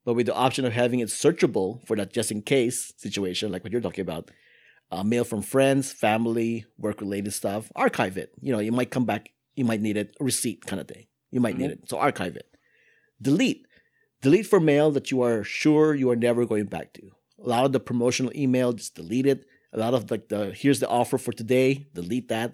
but 0.05 0.13
with 0.13 0.27
the 0.27 0.35
option 0.35 0.63
of 0.63 0.73
having 0.73 0.99
it 0.99 1.07
searchable 1.07 1.83
for 1.87 1.95
that 1.95 2.13
just 2.13 2.29
in 2.29 2.43
case 2.43 2.93
situation, 2.97 3.51
like 3.51 3.63
what 3.63 3.71
you're 3.71 3.81
talking 3.81 4.03
about. 4.03 4.29
Uh, 4.91 5.03
mail 5.03 5.23
from 5.23 5.41
friends, 5.41 5.91
family, 5.91 6.65
work 6.77 7.01
related 7.01 7.33
stuff, 7.33 7.71
archive 7.75 8.15
it. 8.15 8.31
You 8.41 8.51
know, 8.51 8.59
you 8.59 8.71
might 8.71 8.91
come 8.91 9.05
back, 9.05 9.31
you 9.55 9.65
might 9.65 9.81
need 9.81 9.97
it, 9.97 10.15
a 10.19 10.23
receipt 10.23 10.67
kind 10.67 10.79
of 10.79 10.87
thing. 10.87 11.07
You 11.31 11.39
might 11.39 11.57
need 11.57 11.71
it. 11.71 11.89
So 11.89 11.97
archive 11.97 12.35
it. 12.35 12.55
Delete. 13.19 13.65
Delete 14.21 14.45
for 14.45 14.59
mail 14.59 14.91
that 14.91 15.09
you 15.09 15.23
are 15.23 15.43
sure 15.43 15.95
you 15.95 16.11
are 16.11 16.15
never 16.15 16.45
going 16.45 16.65
back 16.65 16.93
to. 16.93 17.09
A 17.43 17.49
lot 17.49 17.65
of 17.65 17.71
the 17.71 17.79
promotional 17.79 18.31
email, 18.35 18.73
just 18.73 18.93
delete 18.93 19.25
it. 19.25 19.45
A 19.73 19.79
lot 19.79 19.95
of 19.95 20.11
like 20.11 20.29
the 20.29 20.51
here's 20.53 20.79
the 20.79 20.89
offer 20.89 21.17
for 21.17 21.31
today, 21.31 21.87
delete 21.95 22.27
that. 22.27 22.53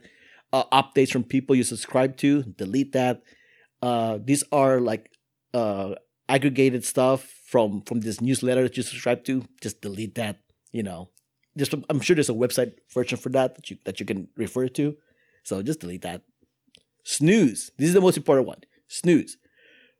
Uh, 0.53 0.63
updates 0.71 1.11
from 1.11 1.25
people 1.25 1.57
you 1.57 1.63
subscribe 1.63 2.15
to, 2.17 2.43
delete 2.43 2.93
that. 2.93 3.21
Uh, 3.81 4.19
these 4.23 4.43
are 4.51 4.79
like 4.79 5.11
uh, 5.53 5.95
aggregated 6.27 6.83
stuff 6.85 7.23
from 7.47 7.81
from 7.81 8.01
this 8.01 8.21
newsletter 8.21 8.63
that 8.63 8.77
you 8.77 8.83
subscribe 8.83 9.23
to. 9.25 9.45
Just 9.61 9.81
delete 9.81 10.15
that. 10.15 10.39
You 10.71 10.83
know, 10.83 11.09
just 11.57 11.73
I'm 11.89 11.99
sure 11.99 12.15
there's 12.15 12.29
a 12.29 12.33
website 12.33 12.73
version 12.93 13.17
for 13.17 13.29
that 13.29 13.55
that 13.55 13.69
you 13.69 13.77
that 13.85 13.99
you 13.99 14.05
can 14.05 14.27
refer 14.35 14.67
to. 14.69 14.95
So 15.43 15.61
just 15.61 15.79
delete 15.79 16.01
that. 16.01 16.23
Snooze. 17.03 17.71
This 17.77 17.89
is 17.89 17.93
the 17.93 18.01
most 18.01 18.17
important 18.17 18.47
one. 18.47 18.61
Snooze. 18.87 19.37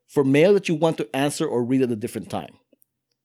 For 0.08 0.24
mail 0.24 0.54
that 0.54 0.68
you 0.68 0.76
want 0.76 0.98
to 0.98 1.16
answer 1.16 1.48
or 1.48 1.64
read 1.64 1.82
at 1.82 1.92
a 1.92 1.96
different 1.96 2.30
time. 2.30 2.56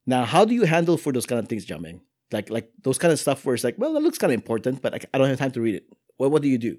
Now, 0.07 0.25
how 0.25 0.45
do 0.45 0.55
you 0.55 0.65
handle 0.65 0.97
for 0.97 1.13
those 1.13 1.27
kind 1.27 1.39
of 1.39 1.49
things, 1.49 1.67
Jiaming? 1.67 2.01
Like 2.33 2.51
like 2.51 2.71
those 2.83 2.99
kind 2.99 3.13
of 3.13 3.19
stuff 3.19 3.45
where 3.45 3.55
it's 3.55 3.65
like, 3.65 3.77
well, 3.79 3.93
that 3.95 4.01
looks 4.01 4.19
kind 4.19 4.33
of 4.33 4.39
important, 4.39 4.83
but 4.83 4.95
I, 4.95 5.01
I 5.13 5.19
don't 5.19 5.29
have 5.29 5.39
time 5.39 5.51
to 5.53 5.61
read 5.61 5.75
it. 5.75 5.85
What 6.17 6.31
what 6.31 6.43
do 6.43 6.49
you 6.49 6.59
do? 6.59 6.77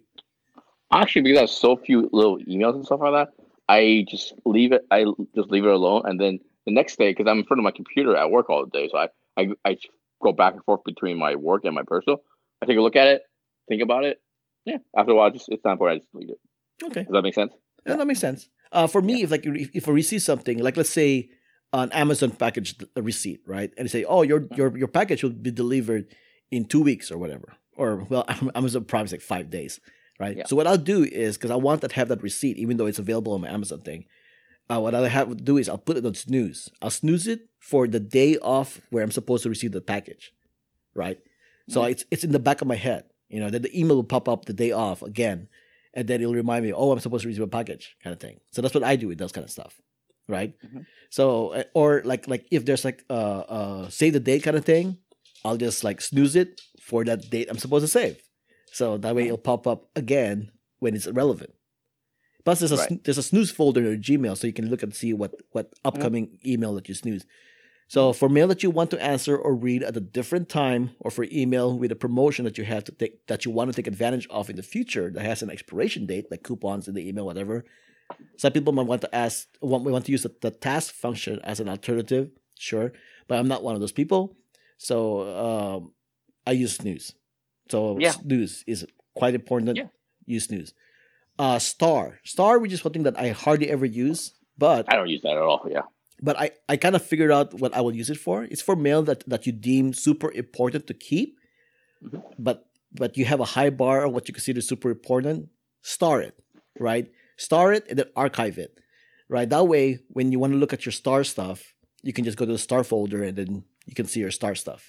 Actually, 0.94 1.24
because 1.24 1.38
I 1.38 1.42
have 1.42 1.50
so 1.50 1.76
few 1.76 2.10
little 2.12 2.38
emails 2.40 2.76
and 2.76 2.86
stuff 2.86 3.00
like 3.02 3.14
that, 3.14 3.41
I 3.72 4.06
just 4.10 4.34
leave 4.46 4.72
it. 4.74 4.82
I 4.92 5.06
just 5.36 5.50
leave 5.50 5.66
it 5.66 5.72
alone, 5.72 6.04
and 6.06 6.20
then 6.20 6.40
the 6.66 6.74
next 6.74 6.98
day, 6.98 7.12
because 7.12 7.28
I'm 7.30 7.40
in 7.40 7.46
front 7.46 7.60
of 7.60 7.64
my 7.64 7.72
computer 7.72 8.16
at 8.16 8.30
work 8.30 8.50
all 8.50 8.66
day, 8.66 8.90
so 8.92 8.98
I, 8.98 9.08
I 9.38 9.44
I 9.66 9.78
go 10.22 10.32
back 10.34 10.54
and 10.54 10.64
forth 10.64 10.82
between 10.86 11.18
my 11.18 11.36
work 11.36 11.64
and 11.66 11.74
my 11.74 11.84
personal. 11.86 12.22
I 12.62 12.66
take 12.66 12.78
a 12.78 12.82
look 12.82 12.96
at 12.96 13.08
it, 13.08 13.22
think 13.70 13.82
about 13.82 14.04
it. 14.04 14.22
Yeah, 14.66 14.78
after 14.96 15.14
a 15.14 15.16
while, 15.16 15.32
just 15.32 15.48
it's 15.50 15.64
time 15.64 15.78
for 15.78 15.90
it. 15.90 15.94
I 15.94 15.98
just 16.00 16.12
delete 16.12 16.30
it. 16.30 16.40
Okay, 16.84 17.04
Does 17.04 17.14
that 17.14 17.22
make 17.22 17.34
sense? 17.34 17.54
yeah, 17.88 17.96
that 17.96 18.06
makes 18.06 18.20
sense. 18.20 18.50
Uh, 18.72 18.88
for 18.88 19.02
me, 19.02 19.24
if 19.24 19.32
like 19.32 19.46
if, 19.46 19.70
if 19.74 19.88
I 19.88 19.92
receive 19.92 20.22
something, 20.22 20.60
like 20.60 20.78
let's 20.78 20.90
say 20.90 21.30
an 21.74 21.92
Amazon 21.94 22.32
package 22.32 22.76
a 22.96 23.02
receipt, 23.02 23.42
right, 23.48 23.72
and 23.78 23.90
say, 23.90 24.04
oh, 24.04 24.22
your 24.22 24.48
your 24.56 24.78
your 24.78 24.88
package 24.88 25.24
will 25.24 25.32
be 25.32 25.52
delivered 25.52 26.14
in 26.52 26.66
two 26.66 26.84
weeks 26.84 27.10
or 27.12 27.18
whatever, 27.18 27.54
or 27.78 28.06
well, 28.10 28.26
Amazon 28.56 28.84
Prime 28.84 29.06
is 29.06 29.14
like 29.14 29.22
five 29.22 29.50
days, 29.50 29.80
right? 30.22 30.38
Yeah. 30.38 30.46
So 30.48 30.56
what 30.56 30.68
I'll 30.68 30.78
do 30.96 31.04
is 31.04 31.36
because 31.38 31.52
I 31.52 31.56
want 31.68 31.82
to 31.82 31.90
have 32.00 32.08
that 32.10 32.22
receipt, 32.24 32.58
even 32.58 32.78
though 32.78 32.86
it's 32.86 33.00
available 33.00 33.34
on 33.34 33.42
my 33.42 33.50
Amazon 33.50 33.82
thing. 33.82 34.06
Uh, 34.70 34.80
what 34.80 34.96
I'll 34.96 35.04
have 35.04 35.28
to 35.30 35.36
do 35.36 35.58
is 35.58 35.68
I'll 35.68 35.78
put 35.78 35.98
it 35.98 36.06
on 36.06 36.14
snooze. 36.14 36.70
I'll 36.82 36.92
snooze 37.02 37.28
it 37.28 37.42
for 37.60 37.88
the 37.88 38.00
day 38.00 38.38
off 38.38 38.80
where 38.92 39.04
I'm 39.04 39.12
supposed 39.12 39.44
to 39.44 39.50
receive 39.50 39.74
the 39.74 39.82
package, 39.82 40.32
right? 40.94 41.20
So 41.68 41.84
it's 41.84 42.06
it's 42.12 42.24
in 42.24 42.32
the 42.32 42.40
back 42.40 42.62
of 42.62 42.68
my 42.68 42.76
head, 42.88 43.04
you 43.30 43.40
know. 43.42 43.50
Then 43.50 43.64
the 43.64 43.74
email 43.80 43.96
will 43.98 44.04
pop 44.16 44.28
up 44.30 44.46
the 44.46 44.54
day 44.54 44.72
off 44.72 45.02
again, 45.02 45.48
and 45.94 46.08
then 46.08 46.22
it'll 46.22 46.34
remind 46.44 46.64
me, 46.66 46.72
oh, 46.74 46.92
I'm 46.92 47.00
supposed 47.00 47.24
to 47.24 47.28
receive 47.28 47.44
a 47.44 47.48
package, 47.48 47.96
kind 48.04 48.14
of 48.14 48.20
thing. 48.20 48.40
So 48.52 48.62
that's 48.62 48.74
what 48.74 48.84
I 48.84 48.96
do 48.96 49.08
with 49.10 49.18
those 49.18 49.32
kind 49.32 49.44
of 49.46 49.52
stuff, 49.52 49.74
right? 50.28 50.54
Mhm. 50.66 50.86
So 51.10 51.50
uh, 51.60 51.64
or 51.74 52.02
like 52.06 52.28
like 52.28 52.46
if 52.52 52.64
there's 52.66 52.86
like 52.86 53.04
uh 53.10 53.44
uh 53.58 53.90
save 53.90 54.14
the 54.14 54.20
date 54.20 54.44
kind 54.44 54.58
of 54.58 54.64
thing, 54.66 54.98
I'll 55.46 55.58
just 55.58 55.84
like 55.84 56.00
snooze 56.02 56.36
it 56.36 56.62
for 56.80 57.04
that 57.06 57.30
date 57.30 57.48
I'm 57.50 57.58
supposed 57.58 57.84
to 57.84 57.92
save. 58.00 58.18
So 58.72 58.98
that 58.98 59.16
way 59.16 59.26
it'll 59.26 59.38
pop 59.38 59.68
up 59.68 59.90
again 59.96 60.52
when 60.80 60.96
it's 60.96 61.08
relevant. 61.08 61.54
Plus, 62.44 62.60
there's 62.60 62.72
a 62.72 62.78
Right. 62.78 63.04
there's 63.04 63.18
a 63.20 63.24
snooze 63.24 63.52
folder 63.52 63.82
in 63.82 63.86
your 63.88 63.98
Gmail, 63.98 64.36
so 64.38 64.48
you 64.48 64.54
can 64.54 64.70
look 64.70 64.82
and 64.82 64.96
see 64.96 65.14
what 65.14 65.36
what 65.52 65.74
upcoming 65.86 66.40
email 66.46 66.74
that 66.76 66.90
you 66.90 66.96
snooze. 66.96 67.26
So 67.88 68.14
for 68.14 68.30
mail 68.30 68.48
that 68.48 68.64
you 68.64 68.72
want 68.72 68.90
to 68.92 69.04
answer 69.04 69.36
or 69.38 69.54
read 69.54 69.84
at 69.84 69.98
a 69.98 70.00
different 70.00 70.48
time, 70.48 70.92
or 71.00 71.12
for 71.12 71.26
email 71.32 71.78
with 71.78 71.92
a 71.92 71.96
promotion 71.96 72.46
that 72.46 72.58
you 72.58 72.64
have 72.64 72.86
to 72.86 72.92
take 72.94 73.28
that 73.28 73.44
you 73.46 73.52
want 73.52 73.70
to 73.70 73.76
take 73.76 73.86
advantage 73.88 74.28
of 74.30 74.50
in 74.50 74.56
the 74.56 74.64
future 74.64 75.12
that 75.12 75.24
has 75.24 75.44
an 75.44 75.52
expiration 75.52 76.06
date, 76.06 76.32
like 76.32 76.42
coupons 76.42 76.88
in 76.88 76.96
the 76.96 77.08
email, 77.08 77.26
whatever. 77.26 77.66
Some 78.38 78.54
people 78.54 78.74
might 78.74 78.88
want 78.88 79.02
to 79.02 79.14
ask 79.14 79.48
want 79.62 79.84
we 79.84 79.92
want 79.92 80.06
to 80.06 80.12
use 80.12 80.24
the, 80.24 80.34
the 80.42 80.52
task 80.52 80.94
function 80.96 81.40
as 81.44 81.60
an 81.60 81.70
alternative, 81.70 82.32
sure, 82.58 82.94
but 83.28 83.38
I'm 83.38 83.48
not 83.48 83.62
one 83.64 83.76
of 83.76 83.82
those 83.82 83.92
people. 83.92 84.36
So 84.78 84.98
um, 85.46 85.92
I 86.48 86.54
use 86.54 86.76
snooze. 86.78 87.14
So 87.72 87.98
Yeah. 88.00 88.12
snooze 88.12 88.64
is 88.68 88.80
quite 89.20 89.34
important. 89.42 89.78
Yeah. 89.78 89.88
Use 90.26 90.46
snooze. 90.50 90.74
Uh, 91.40 91.58
star, 91.60 92.20
star, 92.24 92.60
which 92.60 92.74
is 92.76 92.82
something 92.86 93.04
that 93.08 93.18
I 93.18 93.28
hardly 93.44 93.68
ever 93.76 93.86
use, 94.06 94.22
but 94.58 94.82
I 94.92 94.96
don't 94.98 95.10
use 95.16 95.22
that 95.26 95.36
at 95.42 95.46
all. 95.50 95.62
Yeah. 95.78 95.86
but 96.30 96.36
I, 96.46 96.48
I 96.70 96.76
kind 96.78 96.96
of 96.96 97.02
figured 97.12 97.32
out 97.38 97.48
what 97.62 97.74
I 97.78 97.82
will 97.82 97.96
use 98.02 98.10
it 98.16 98.20
for. 98.26 98.44
It's 98.52 98.62
for 98.68 98.76
mail 98.88 99.02
that, 99.10 99.20
that 99.32 99.42
you 99.48 99.54
deem 99.70 99.86
super 100.08 100.30
important 100.44 100.84
to 100.90 100.94
keep, 100.94 101.30
Mhm. 102.06 102.22
but 102.48 102.58
but 103.02 103.12
you 103.18 103.24
have 103.32 103.40
a 103.48 103.50
high 103.58 103.72
bar 103.82 103.98
on 104.06 104.12
what 104.14 104.28
you 104.28 104.34
consider 104.40 104.62
super 104.62 104.90
important. 104.98 105.38
Star 105.82 106.16
it, 106.28 106.36
right? 106.90 107.06
Star 107.48 107.66
it 107.78 107.84
and 107.90 107.98
then 107.98 108.10
archive 108.26 108.58
it, 108.66 108.72
right? 109.36 109.50
That 109.50 109.66
way, 109.74 109.86
when 110.18 110.32
you 110.32 110.38
want 110.42 110.52
to 110.54 110.60
look 110.62 110.74
at 110.78 110.84
your 110.86 110.92
star 111.04 111.24
stuff, 111.34 111.58
you 112.08 112.14
can 112.16 112.26
just 112.28 112.38
go 112.38 112.46
to 112.46 112.52
the 112.58 112.66
star 112.70 112.84
folder 112.84 113.22
and 113.28 113.36
then 113.40 113.52
you 113.90 113.96
can 114.00 114.06
see 114.12 114.20
your 114.26 114.30
star 114.40 114.54
stuff, 114.64 114.82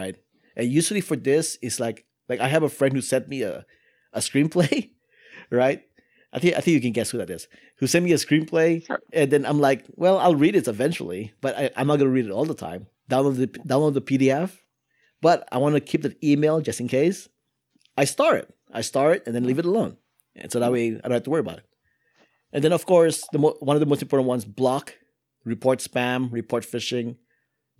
right? 0.00 0.16
And 0.56 0.64
usually 0.80 1.02
for 1.02 1.16
this, 1.30 1.58
it's 1.66 1.78
like 1.86 1.98
like 2.28 2.40
I 2.40 2.48
have 2.48 2.62
a 2.62 2.68
friend 2.68 2.94
who 2.94 3.00
sent 3.00 3.28
me 3.28 3.42
a 3.42 3.64
a 4.12 4.20
screenplay, 4.20 4.90
right? 5.50 5.82
I 6.32 6.38
think 6.38 6.56
I 6.56 6.60
think 6.60 6.74
you 6.74 6.80
can 6.80 6.92
guess 6.92 7.10
who 7.10 7.18
that 7.18 7.30
is. 7.30 7.48
Who 7.78 7.86
sent 7.86 8.04
me 8.04 8.12
a 8.12 8.16
screenplay, 8.16 8.84
Sure. 8.86 9.00
and 9.12 9.30
then 9.30 9.46
I'm 9.46 9.60
like, 9.60 9.84
well, 9.96 10.18
I'll 10.18 10.34
read 10.34 10.56
it 10.56 10.68
eventually, 10.68 11.32
but 11.40 11.56
I, 11.56 11.70
I'm 11.76 11.86
not 11.86 11.98
gonna 11.98 12.10
read 12.10 12.26
it 12.26 12.30
all 12.32 12.44
the 12.44 12.54
time. 12.54 12.86
Download 13.10 13.36
the 13.36 13.46
download 13.46 13.94
the 13.94 14.02
PDF, 14.02 14.58
but 15.22 15.48
I 15.50 15.58
want 15.58 15.74
to 15.74 15.80
keep 15.80 16.02
that 16.02 16.22
email 16.22 16.60
just 16.60 16.80
in 16.80 16.88
case. 16.88 17.28
I 17.96 18.04
star 18.04 18.36
it. 18.36 18.52
I 18.72 18.82
star 18.82 19.12
it 19.14 19.22
and 19.26 19.34
then 19.34 19.44
leave 19.44 19.58
it 19.58 19.64
alone, 19.64 19.96
and 20.36 20.52
so 20.52 20.60
that 20.60 20.70
way 20.72 20.88
I 20.88 21.00
don't 21.08 21.12
have 21.12 21.22
to 21.24 21.30
worry 21.30 21.40
about 21.40 21.58
it. 21.58 21.64
And 22.52 22.62
then 22.64 22.72
of 22.72 22.84
course, 22.86 23.24
the 23.32 23.38
mo- 23.38 23.56
one 23.60 23.76
of 23.76 23.80
the 23.80 23.86
most 23.86 24.02
important 24.02 24.28
ones: 24.28 24.44
block, 24.44 24.94
report 25.44 25.78
spam, 25.80 26.30
report 26.32 26.64
phishing. 26.64 27.16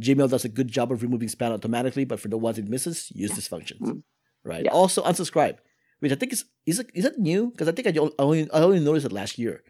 Gmail 0.00 0.30
does 0.30 0.44
a 0.44 0.48
good 0.48 0.68
job 0.68 0.92
of 0.92 1.02
removing 1.02 1.28
spam 1.28 1.50
automatically, 1.52 2.04
but 2.04 2.20
for 2.20 2.28
the 2.28 2.38
ones 2.38 2.56
it 2.58 2.68
misses, 2.68 3.10
use 3.14 3.32
these 3.32 3.48
functions. 3.48 3.80
Mm. 3.82 4.02
Right. 4.44 4.64
Yeah. 4.64 4.70
Also 4.72 5.02
unsubscribe, 5.02 5.58
which 6.00 6.12
I 6.12 6.14
think 6.14 6.32
is 6.32 6.44
is 6.66 6.78
it, 6.78 6.90
is 6.94 7.04
that 7.04 7.18
new? 7.18 7.50
Because 7.50 7.68
I 7.68 7.72
think 7.72 7.86
I 7.88 7.92
only 8.18 8.50
I 8.52 8.60
only 8.60 8.80
noticed 8.80 9.06
it 9.06 9.12
last 9.12 9.38
year. 9.38 9.62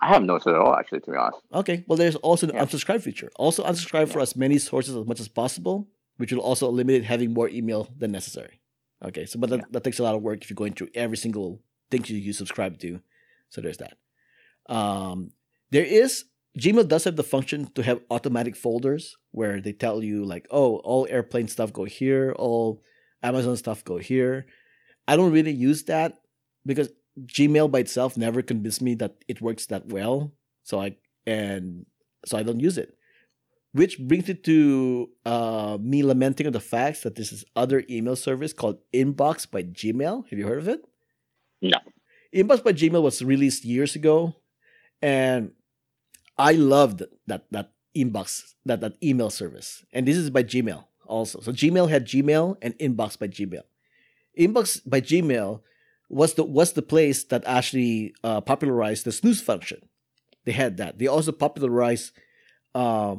I 0.00 0.08
haven't 0.08 0.26
noticed 0.26 0.46
it 0.48 0.50
at 0.50 0.56
all, 0.56 0.74
actually, 0.74 1.00
to 1.00 1.10
be 1.12 1.16
honest. 1.16 1.38
Okay, 1.52 1.84
well, 1.86 1.96
there's 1.96 2.16
also 2.16 2.48
an 2.48 2.54
Yeah. 2.54 2.64
unsubscribe 2.64 3.00
feature. 3.02 3.30
Also, 3.36 3.62
unsubscribe 3.64 4.08
for 4.08 4.20
as 4.20 4.34
many 4.36 4.58
sources 4.58 4.96
as 4.96 5.06
much 5.06 5.20
as 5.20 5.28
possible, 5.28 5.88
which 6.16 6.32
will 6.32 6.40
also 6.40 6.66
eliminate 6.68 7.04
having 7.04 7.32
more 7.32 7.48
email 7.48 7.88
than 7.96 8.10
necessary. 8.10 8.60
Okay, 9.04 9.24
so 9.26 9.38
but 9.38 9.50
that, 9.50 9.58
Yeah. 9.60 9.64
that 9.70 9.84
takes 9.84 9.98
a 9.98 10.02
lot 10.02 10.14
of 10.16 10.22
work 10.22 10.42
if 10.42 10.50
you're 10.50 10.56
going 10.56 10.74
through 10.74 10.88
every 10.94 11.16
single 11.16 11.62
thing 11.90 12.02
you, 12.06 12.16
you 12.16 12.32
subscribe 12.32 12.78
to. 12.80 13.00
So 13.50 13.60
there's 13.60 13.78
that. 13.78 13.96
Um, 14.68 15.30
there 15.70 15.84
is 15.84 16.24
Gmail 16.58 16.86
does 16.88 17.04
have 17.04 17.16
the 17.16 17.24
function 17.24 17.66
to 17.74 17.82
have 17.82 18.00
automatic 18.10 18.54
folders 18.56 19.16
where 19.32 19.60
they 19.60 19.72
tell 19.72 20.02
you 20.04 20.24
like, 20.24 20.46
oh, 20.50 20.76
all 20.78 21.06
airplane 21.10 21.48
stuff 21.48 21.72
go 21.72 21.84
here, 21.84 22.32
all 22.38 22.80
Amazon 23.24 23.56
stuff 23.56 23.84
go 23.84 23.96
here. 23.96 24.46
I 25.08 25.16
don't 25.16 25.32
really 25.32 25.52
use 25.52 25.84
that 25.84 26.20
because 26.64 26.90
Gmail 27.26 27.70
by 27.70 27.80
itself 27.80 28.16
never 28.16 28.42
convinced 28.42 28.82
me 28.82 28.94
that 28.96 29.16
it 29.26 29.40
works 29.40 29.66
that 29.66 29.86
well. 29.88 30.32
So 30.62 30.80
I 30.80 30.96
and 31.26 31.86
so 32.26 32.38
I 32.38 32.42
don't 32.42 32.60
use 32.60 32.78
it. 32.78 32.96
Which 33.72 33.98
brings 33.98 34.28
it 34.28 34.44
to 34.44 35.10
uh, 35.26 35.78
me 35.80 36.04
lamenting 36.04 36.46
on 36.46 36.52
the 36.52 36.60
fact 36.60 37.02
that 37.02 37.16
this 37.16 37.32
is 37.32 37.44
other 37.56 37.82
email 37.90 38.14
service 38.14 38.52
called 38.52 38.78
Inbox 38.92 39.50
by 39.50 39.64
Gmail. 39.64 40.28
Have 40.28 40.38
you 40.38 40.46
heard 40.46 40.58
of 40.58 40.68
it? 40.68 40.84
No. 41.60 41.78
Inbox 42.32 42.62
by 42.62 42.72
Gmail 42.72 43.02
was 43.02 43.22
released 43.22 43.64
years 43.64 43.96
ago, 43.96 44.36
and 45.02 45.52
I 46.38 46.52
loved 46.52 47.02
that 47.26 47.46
that 47.50 47.72
inbox 47.96 48.54
that 48.64 48.80
that 48.80 48.94
email 49.02 49.30
service. 49.30 49.84
And 49.92 50.06
this 50.06 50.16
is 50.16 50.30
by 50.30 50.44
Gmail 50.44 50.84
also. 51.06 51.40
So 51.40 51.52
Gmail 51.52 51.90
had 51.90 52.06
Gmail 52.06 52.56
and 52.62 52.78
Inbox 52.78 53.18
by 53.18 53.28
Gmail. 53.28 53.62
Inbox 54.38 54.80
by 54.86 55.00
Gmail 55.00 55.60
was 56.08 56.34
the 56.34 56.44
was 56.44 56.72
the 56.72 56.82
place 56.82 57.24
that 57.24 57.44
actually 57.46 58.14
uh, 58.22 58.40
popularized 58.40 59.04
the 59.04 59.12
snooze 59.12 59.40
function. 59.40 59.88
They 60.44 60.52
had 60.52 60.76
that. 60.76 60.98
They 60.98 61.06
also 61.06 61.32
popularized 61.32 62.12
uh, 62.74 63.16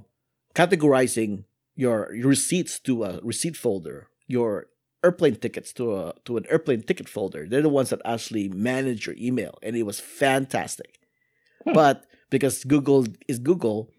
categorizing 0.54 1.46
your, 1.76 2.14
your 2.14 2.28
receipts 2.30 2.80
to 2.80 3.04
a 3.04 3.20
receipt 3.22 3.58
folder, 3.58 4.10
your 4.28 4.68
airplane 5.04 5.36
tickets 5.36 5.74
to 5.74 5.96
a 5.96 6.14
to 6.26 6.38
an 6.38 6.46
airplane 6.50 6.82
ticket 6.82 7.08
folder. 7.08 7.46
They're 7.48 7.62
the 7.62 7.70
ones 7.70 7.90
that 7.90 8.02
actually 8.06 8.50
manage 8.50 9.06
your 9.06 9.16
email, 9.20 9.58
and 9.62 9.76
it 9.76 9.84
was 9.84 10.00
fantastic. 10.00 11.00
Hmm. 11.64 11.74
But 11.74 12.06
because 12.30 12.64
Google 12.64 13.06
is 13.28 13.40
Google, 13.40 13.90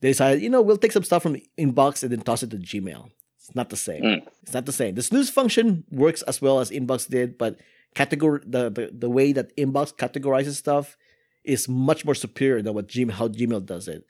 they 0.00 0.08
decided, 0.08 0.42
you 0.42 0.50
know, 0.50 0.62
we'll 0.62 0.76
take 0.76 0.92
some 0.92 1.04
stuff 1.04 1.22
from 1.22 1.36
inbox 1.58 2.02
and 2.02 2.12
then 2.12 2.20
toss 2.20 2.42
it 2.42 2.50
to 2.50 2.56
Gmail. 2.56 3.10
It's 3.38 3.54
not 3.54 3.70
the 3.70 3.76
same. 3.76 4.02
Mm. 4.02 4.26
It's 4.42 4.54
not 4.54 4.66
the 4.66 4.72
same. 4.72 4.94
The 4.94 5.02
snooze 5.02 5.30
function 5.30 5.84
works 5.90 6.22
as 6.22 6.40
well 6.40 6.60
as 6.60 6.70
inbox 6.70 7.08
did, 7.08 7.38
but 7.38 7.58
categor 7.94 8.40
the, 8.44 8.70
the 8.70 8.90
the 8.92 9.10
way 9.10 9.32
that 9.32 9.56
inbox 9.56 9.94
categorizes 9.94 10.54
stuff 10.54 10.96
is 11.42 11.68
much 11.68 12.04
more 12.04 12.14
superior 12.14 12.62
than 12.62 12.74
what 12.74 12.88
Gmail 12.88 13.12
how 13.12 13.28
Gmail 13.28 13.64
does 13.64 13.88
it. 13.88 14.04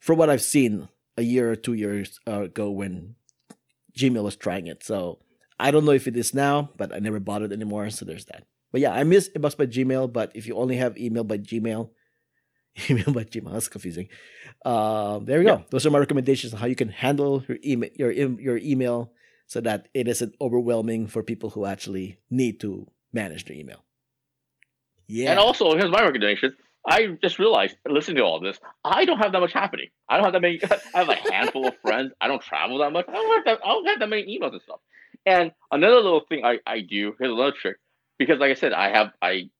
From 0.00 0.18
what 0.18 0.30
I've 0.30 0.42
seen 0.42 0.88
a 1.16 1.22
year 1.22 1.50
or 1.50 1.56
two 1.56 1.74
years 1.74 2.18
uh, 2.26 2.42
ago 2.42 2.70
when 2.70 3.16
Gmail 3.96 4.24
was 4.24 4.36
trying 4.36 4.66
it, 4.66 4.82
so 4.82 5.18
I 5.60 5.70
don't 5.70 5.84
know 5.84 5.92
if 5.92 6.08
it 6.08 6.16
is 6.16 6.34
now, 6.34 6.70
but 6.76 6.92
I 6.92 6.98
never 6.98 7.20
bought 7.20 7.42
it 7.42 7.52
anymore. 7.52 7.90
So 7.90 8.04
there's 8.04 8.24
that. 8.26 8.44
But 8.72 8.80
yeah, 8.80 8.92
I 8.92 9.04
miss 9.04 9.28
inbox 9.28 9.56
by 9.56 9.66
Gmail. 9.66 10.12
But 10.12 10.32
if 10.34 10.46
you 10.46 10.56
only 10.56 10.76
have 10.76 10.96
email 10.96 11.24
by 11.24 11.38
Gmail, 11.38 11.90
email 12.90 13.12
by 13.12 13.24
Gmail, 13.24 13.52
that's 13.52 13.68
confusing. 13.68 14.08
Uh, 14.64 15.18
there 15.20 15.38
we 15.38 15.44
go. 15.44 15.64
Those 15.70 15.86
are 15.86 15.90
my 15.90 15.98
recommendations 15.98 16.54
on 16.54 16.60
how 16.60 16.66
you 16.66 16.76
can 16.76 16.88
handle 16.88 17.44
your 17.46 17.58
email, 17.64 17.90
your 17.94 18.10
your 18.12 18.58
email, 18.58 19.12
so 19.46 19.60
that 19.60 19.88
it 19.92 20.08
isn't 20.08 20.34
overwhelming 20.40 21.06
for 21.06 21.22
people 21.22 21.50
who 21.50 21.66
actually 21.66 22.18
need 22.30 22.60
to 22.60 22.86
manage 23.12 23.44
their 23.44 23.56
email. 23.56 23.84
Yeah. 25.06 25.30
And 25.30 25.38
also, 25.38 25.74
here's 25.76 25.90
my 25.90 26.00
recommendation. 26.00 26.56
I 26.88 27.18
just 27.22 27.38
realized, 27.38 27.76
listening 27.88 28.16
to 28.16 28.22
all 28.24 28.40
this, 28.40 28.58
I 28.84 29.04
don't 29.04 29.18
have 29.18 29.32
that 29.32 29.40
much 29.40 29.52
happening. 29.52 29.88
I 30.08 30.16
don't 30.16 30.24
have 30.24 30.32
that 30.32 30.42
many. 30.42 30.60
I 30.94 30.98
have 30.98 31.08
a 31.08 31.14
handful 31.14 31.68
of 31.68 31.74
friends. 31.82 32.12
I 32.20 32.28
don't 32.28 32.42
travel 32.42 32.78
that 32.78 32.92
much. 32.92 33.06
I 33.08 33.12
don't 33.12 33.36
have 33.36 33.44
that. 33.44 33.64
I 33.64 33.68
don't 33.68 33.86
have 33.86 33.98
that 34.00 34.08
many 34.08 34.38
emails 34.38 34.52
and 34.52 34.62
stuff. 34.62 34.80
And 35.26 35.52
another 35.70 35.96
little 35.96 36.22
thing 36.28 36.44
I, 36.44 36.58
I 36.66 36.80
do 36.80 37.14
here's 37.18 37.32
another 37.32 37.52
trick 37.52 37.76
because, 38.18 38.38
like 38.38 38.50
I 38.50 38.54
said, 38.54 38.72
I 38.72 38.90
have 38.90 39.12
I 39.20 39.50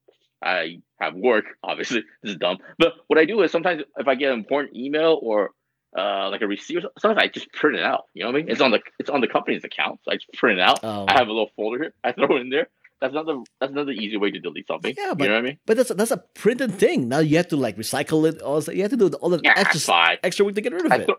I 0.42 0.78
have 1.00 1.14
work. 1.14 1.44
Obviously, 1.62 2.02
this 2.22 2.32
is 2.32 2.36
dumb. 2.36 2.58
But 2.78 2.94
what 3.06 3.18
I 3.18 3.24
do 3.24 3.42
is 3.42 3.52
sometimes 3.52 3.82
if 3.96 4.08
I 4.08 4.14
get 4.14 4.32
an 4.32 4.38
important 4.38 4.76
email 4.76 5.18
or 5.22 5.50
uh, 5.96 6.30
like 6.30 6.40
a 6.40 6.46
receipt. 6.46 6.82
Sometimes 6.98 7.22
I 7.22 7.28
just 7.28 7.52
print 7.52 7.76
it 7.76 7.84
out. 7.84 8.04
You 8.14 8.22
know 8.22 8.30
what 8.30 8.36
I 8.36 8.38
mean? 8.38 8.50
It's 8.50 8.60
on 8.60 8.70
the 8.70 8.80
it's 8.98 9.10
on 9.10 9.20
the 9.20 9.28
company's 9.28 9.64
account, 9.64 10.00
so 10.04 10.12
I 10.12 10.14
just 10.16 10.32
print 10.32 10.58
it 10.58 10.62
out. 10.62 10.80
Oh. 10.82 11.04
I 11.08 11.12
have 11.12 11.28
a 11.28 11.32
little 11.32 11.50
folder 11.54 11.82
here. 11.82 11.94
I 12.02 12.12
throw 12.12 12.36
it 12.36 12.40
in 12.40 12.50
there. 12.50 12.68
That's 13.00 13.12
another 13.12 13.40
that's 13.60 13.72
another 13.72 13.92
easy 13.92 14.16
way 14.16 14.30
to 14.30 14.38
delete 14.38 14.68
something. 14.68 14.94
Yeah, 14.96 15.14
but, 15.14 15.24
you 15.24 15.28
know 15.30 15.34
what 15.34 15.40
I 15.40 15.42
mean? 15.42 15.58
But 15.66 15.76
that's 15.76 15.90
that's 15.90 16.12
a 16.12 16.18
printed 16.34 16.72
thing. 16.72 17.08
Now 17.08 17.18
you 17.18 17.36
have 17.36 17.48
to 17.48 17.56
like 17.56 17.76
recycle 17.76 18.28
it. 18.28 18.40
All 18.40 18.62
you 18.62 18.82
have 18.82 18.92
to 18.92 18.96
do 18.96 19.08
all 19.08 19.28
the 19.28 19.40
Yeah, 19.42 19.54
extra 19.56 19.80
fine. 19.80 20.18
extra 20.22 20.44
work 20.44 20.54
to 20.54 20.60
get 20.60 20.72
rid 20.72 20.86
of 20.86 20.92
I, 20.92 20.96
it. 20.96 21.06
throw, 21.06 21.16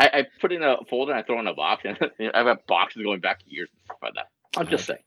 I, 0.00 0.06
I 0.06 0.26
put 0.40 0.52
in 0.52 0.62
a 0.62 0.76
folder 0.88 1.12
and 1.12 1.20
I 1.20 1.22
throw 1.22 1.36
it 1.36 1.40
in 1.40 1.46
a 1.46 1.54
box, 1.54 1.84
and 1.84 1.98
I've 2.34 2.46
got 2.46 2.66
boxes 2.66 3.02
going 3.02 3.20
back 3.20 3.40
years 3.46 3.68
and 3.72 3.80
stuff 3.84 3.98
like 4.02 4.14
that. 4.14 4.28
I'm 4.56 4.66
just 4.68 4.86
saying. 4.86 5.00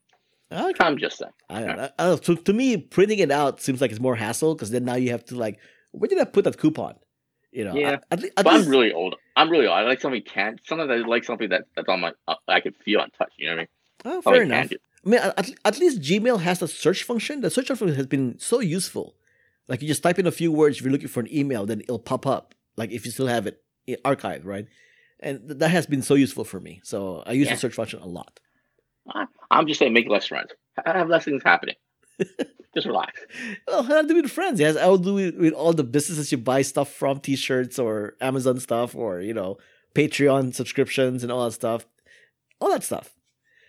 Okay. 0.51 0.83
I'm 0.83 0.97
just 0.97 1.17
saying. 1.17 1.31
I 1.49 1.61
don't 1.61 1.77
know. 1.77 1.89
I 1.99 2.05
don't. 2.07 2.45
To, 2.45 2.53
me, 2.53 2.77
printing 2.77 3.19
it 3.19 3.31
out 3.31 3.61
seems 3.61 3.81
like 3.81 3.91
it's 3.91 3.99
more 3.99 4.15
hassle 4.15 4.55
because 4.55 4.71
then 4.71 4.83
now 4.85 4.95
you 4.95 5.11
have 5.11 5.23
to 5.25 5.35
like, 5.37 5.59
where 5.91 6.07
did 6.07 6.19
I 6.19 6.23
put 6.25 6.43
that 6.45 6.57
coupon? 6.57 6.95
You 7.51 7.65
know, 7.65 7.75
Yeah. 7.75 7.89
At, 7.89 8.03
at, 8.11 8.21
le- 8.21 8.29
But 8.35 8.45
least, 8.47 8.65
I'm 8.65 8.71
really 8.71 8.91
old. 8.93 9.15
I'm 9.35 9.49
really 9.49 9.67
old. 9.67 9.77
I 9.77 9.81
like 9.83 10.01
something 10.01 10.21
can't. 10.23 10.59
Sometimes 10.65 10.89
I 10.91 10.95
like 11.07 11.23
something 11.23 11.49
that, 11.49 11.63
that's 11.75 11.87
on 11.89 11.99
my. 12.01 12.13
Uh, 12.27 12.35
I 12.47 12.59
can 12.61 12.73
feel 12.73 12.99
and 13.01 13.11
touch. 13.13 13.31
You 13.37 13.47
know 13.47 13.53
what 13.53 13.57
I 13.57 13.61
mean? 13.61 13.67
oh, 14.05 14.21
Something 14.21 14.33
fair 14.33 14.41
enough. 14.43 14.71
I 15.05 15.09
mean, 15.09 15.19
at, 15.19 15.49
at 15.65 15.79
least 15.79 16.01
Gmail 16.01 16.41
has 16.41 16.61
a 16.61 16.67
search 16.67 17.03
function. 17.03 17.41
The 17.41 17.49
search 17.49 17.67
function 17.67 17.93
has 17.95 18.05
been 18.07 18.37
so 18.39 18.59
useful. 18.59 19.15
Like 19.67 19.81
you 19.81 19.87
just 19.87 20.03
type 20.03 20.17
in 20.19 20.25
a 20.27 20.31
few 20.31 20.51
words 20.51 20.77
if 20.77 20.83
you're 20.83 20.91
looking 20.91 21.07
for 21.07 21.19
an 21.19 21.31
email, 21.33 21.65
then 21.65 21.81
it'll 21.81 21.99
pop 21.99 22.25
up. 22.27 22.53
Like 22.75 22.91
if 22.91 23.05
you 23.05 23.11
still 23.11 23.27
have 23.27 23.45
it 23.47 23.61
archived, 24.03 24.45
right? 24.45 24.65
And 25.19 25.47
th- 25.47 25.59
that 25.59 25.69
has 25.69 25.85
been 25.85 26.01
so 26.01 26.15
useful 26.15 26.43
for 26.43 26.59
me. 26.59 26.81
So 26.83 27.23
I 27.25 27.33
use 27.33 27.47
Yeah. 27.47 27.53
the 27.53 27.59
search 27.59 27.73
function 27.75 27.99
a 27.99 28.07
lot. 28.07 28.39
I'm 29.51 29.67
just 29.67 29.79
saying, 29.79 29.93
make 29.93 30.07
less 30.09 30.27
friends. 30.27 30.51
Ha- 30.77 30.93
Have 30.93 31.09
less 31.09 31.25
things 31.25 31.43
happening. 31.43 31.75
just 32.75 32.85
relax. 32.87 33.19
Well, 33.67 33.83
how 33.83 34.01
to 34.01 34.07
do 34.07 34.17
it 34.17 34.23
with 34.23 34.31
friends? 34.31 34.59
Yes, 34.59 34.75
I 34.77 34.87
will 34.87 34.97
do 34.97 35.17
it 35.17 35.37
with 35.37 35.53
all 35.53 35.73
the 35.73 35.83
businesses 35.83 36.31
you 36.31 36.37
buy 36.37 36.61
stuff 36.61 36.91
from, 36.91 37.19
T-shirts 37.19 37.79
or 37.79 38.15
Amazon 38.21 38.59
stuff, 38.59 38.95
or 38.95 39.21
you 39.21 39.33
know, 39.33 39.57
Patreon 39.95 40.53
subscriptions 40.53 41.23
and 41.23 41.31
all 41.31 41.45
that 41.45 41.51
stuff. 41.53 41.85
All 42.61 42.69
that 42.71 42.83
stuff. 42.83 43.11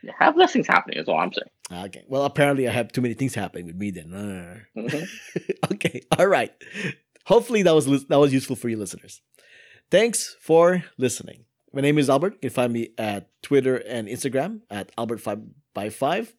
Yeah, 0.02 0.12
Have 0.18 0.36
less 0.36 0.52
things 0.52 0.66
happening. 0.66 0.98
Is 0.98 1.08
all 1.08 1.18
I'm 1.18 1.32
saying. 1.32 1.84
Okay. 1.86 2.02
Well, 2.08 2.24
apparently 2.24 2.66
I 2.66 2.72
have 2.72 2.90
too 2.90 3.00
many 3.02 3.14
things 3.14 3.34
happening 3.34 3.66
with 3.66 3.76
me 3.76 3.90
then. 3.90 4.12
Uh. 4.14 4.80
Mhm. 4.80 5.06
okay. 5.72 6.02
All 6.18 6.26
right. 6.26 6.52
Hopefully 7.26 7.62
that 7.62 7.74
was 7.74 8.06
that 8.06 8.18
was 8.18 8.32
useful 8.32 8.56
for 8.56 8.68
you 8.68 8.76
listeners. 8.76 9.20
Thanks 9.90 10.36
for 10.40 10.84
listening. 10.98 11.44
My 11.72 11.80
name 11.80 11.98
is 11.98 12.10
Albert. 12.10 12.34
You 12.34 12.38
can 12.40 12.50
find 12.50 12.72
me 12.72 12.90
at 12.98 13.28
Twitter 13.42 13.76
and 13.76 14.08
Instagram 14.08 14.60
at 14.70 14.94
Albert5 14.96 15.50
by 15.72 15.88
5 15.88 16.34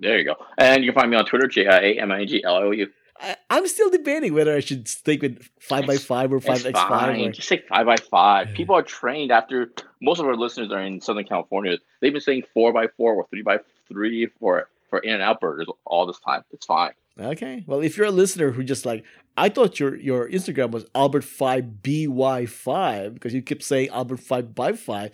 There 0.00 0.18
you 0.18 0.24
go. 0.24 0.36
And 0.56 0.82
you 0.82 0.92
can 0.92 1.00
find 1.00 1.10
me 1.10 1.16
on 1.16 1.26
Twitter, 1.26 1.46
J 1.46 1.66
I 1.66 1.78
A 1.78 2.00
M 2.00 2.10
I 2.10 2.20
N 2.22 2.26
G 2.26 2.42
L 2.42 2.56
O 2.56 2.70
U. 2.70 2.88
I, 3.20 3.36
I'm 3.50 3.68
still 3.68 3.90
debating 3.90 4.32
whether 4.32 4.56
I 4.56 4.60
should 4.60 4.88
stick 4.88 5.22
with 5.22 5.46
5 5.60 5.86
by 5.86 5.96
5 5.98 6.32
or 6.32 6.40
5x5. 6.40 6.72
fine. 6.72 7.20
Or, 7.20 7.32
Just 7.32 7.48
say 7.48 7.62
five 7.68 7.86
by 7.86 7.96
five. 7.96 8.54
People 8.54 8.74
are 8.74 8.82
trained 8.82 9.30
after 9.30 9.70
most 10.00 10.18
of 10.18 10.26
our 10.26 10.36
listeners 10.36 10.72
are 10.72 10.80
in 10.80 11.00
Southern 11.00 11.24
California. 11.24 11.76
They've 12.00 12.12
been 12.12 12.22
saying 12.22 12.44
four 12.54 12.72
by 12.72 12.88
four 12.96 13.14
or 13.14 13.26
three 13.28 13.42
by 13.42 13.58
three 13.88 14.26
for 14.40 14.68
for 14.88 14.98
in 14.98 15.14
and 15.14 15.22
out 15.22 15.40
burgers 15.40 15.66
all 15.84 16.06
this 16.06 16.18
time. 16.20 16.42
It's 16.52 16.66
fine. 16.66 16.92
Okay. 17.20 17.62
Well, 17.66 17.80
if 17.80 17.96
you're 17.96 18.06
a 18.06 18.10
listener 18.10 18.50
who 18.50 18.64
just 18.64 18.84
like, 18.84 19.04
I 19.36 19.48
thought 19.48 19.78
your 19.78 19.94
your 19.96 20.28
Instagram 20.28 20.72
was 20.72 20.84
Albert5BY5 20.96 23.14
because 23.14 23.32
you 23.34 23.42
kept 23.42 23.62
saying 23.62 23.90
Albert5 23.90 24.52
by 24.54 24.72
5. 24.72 25.10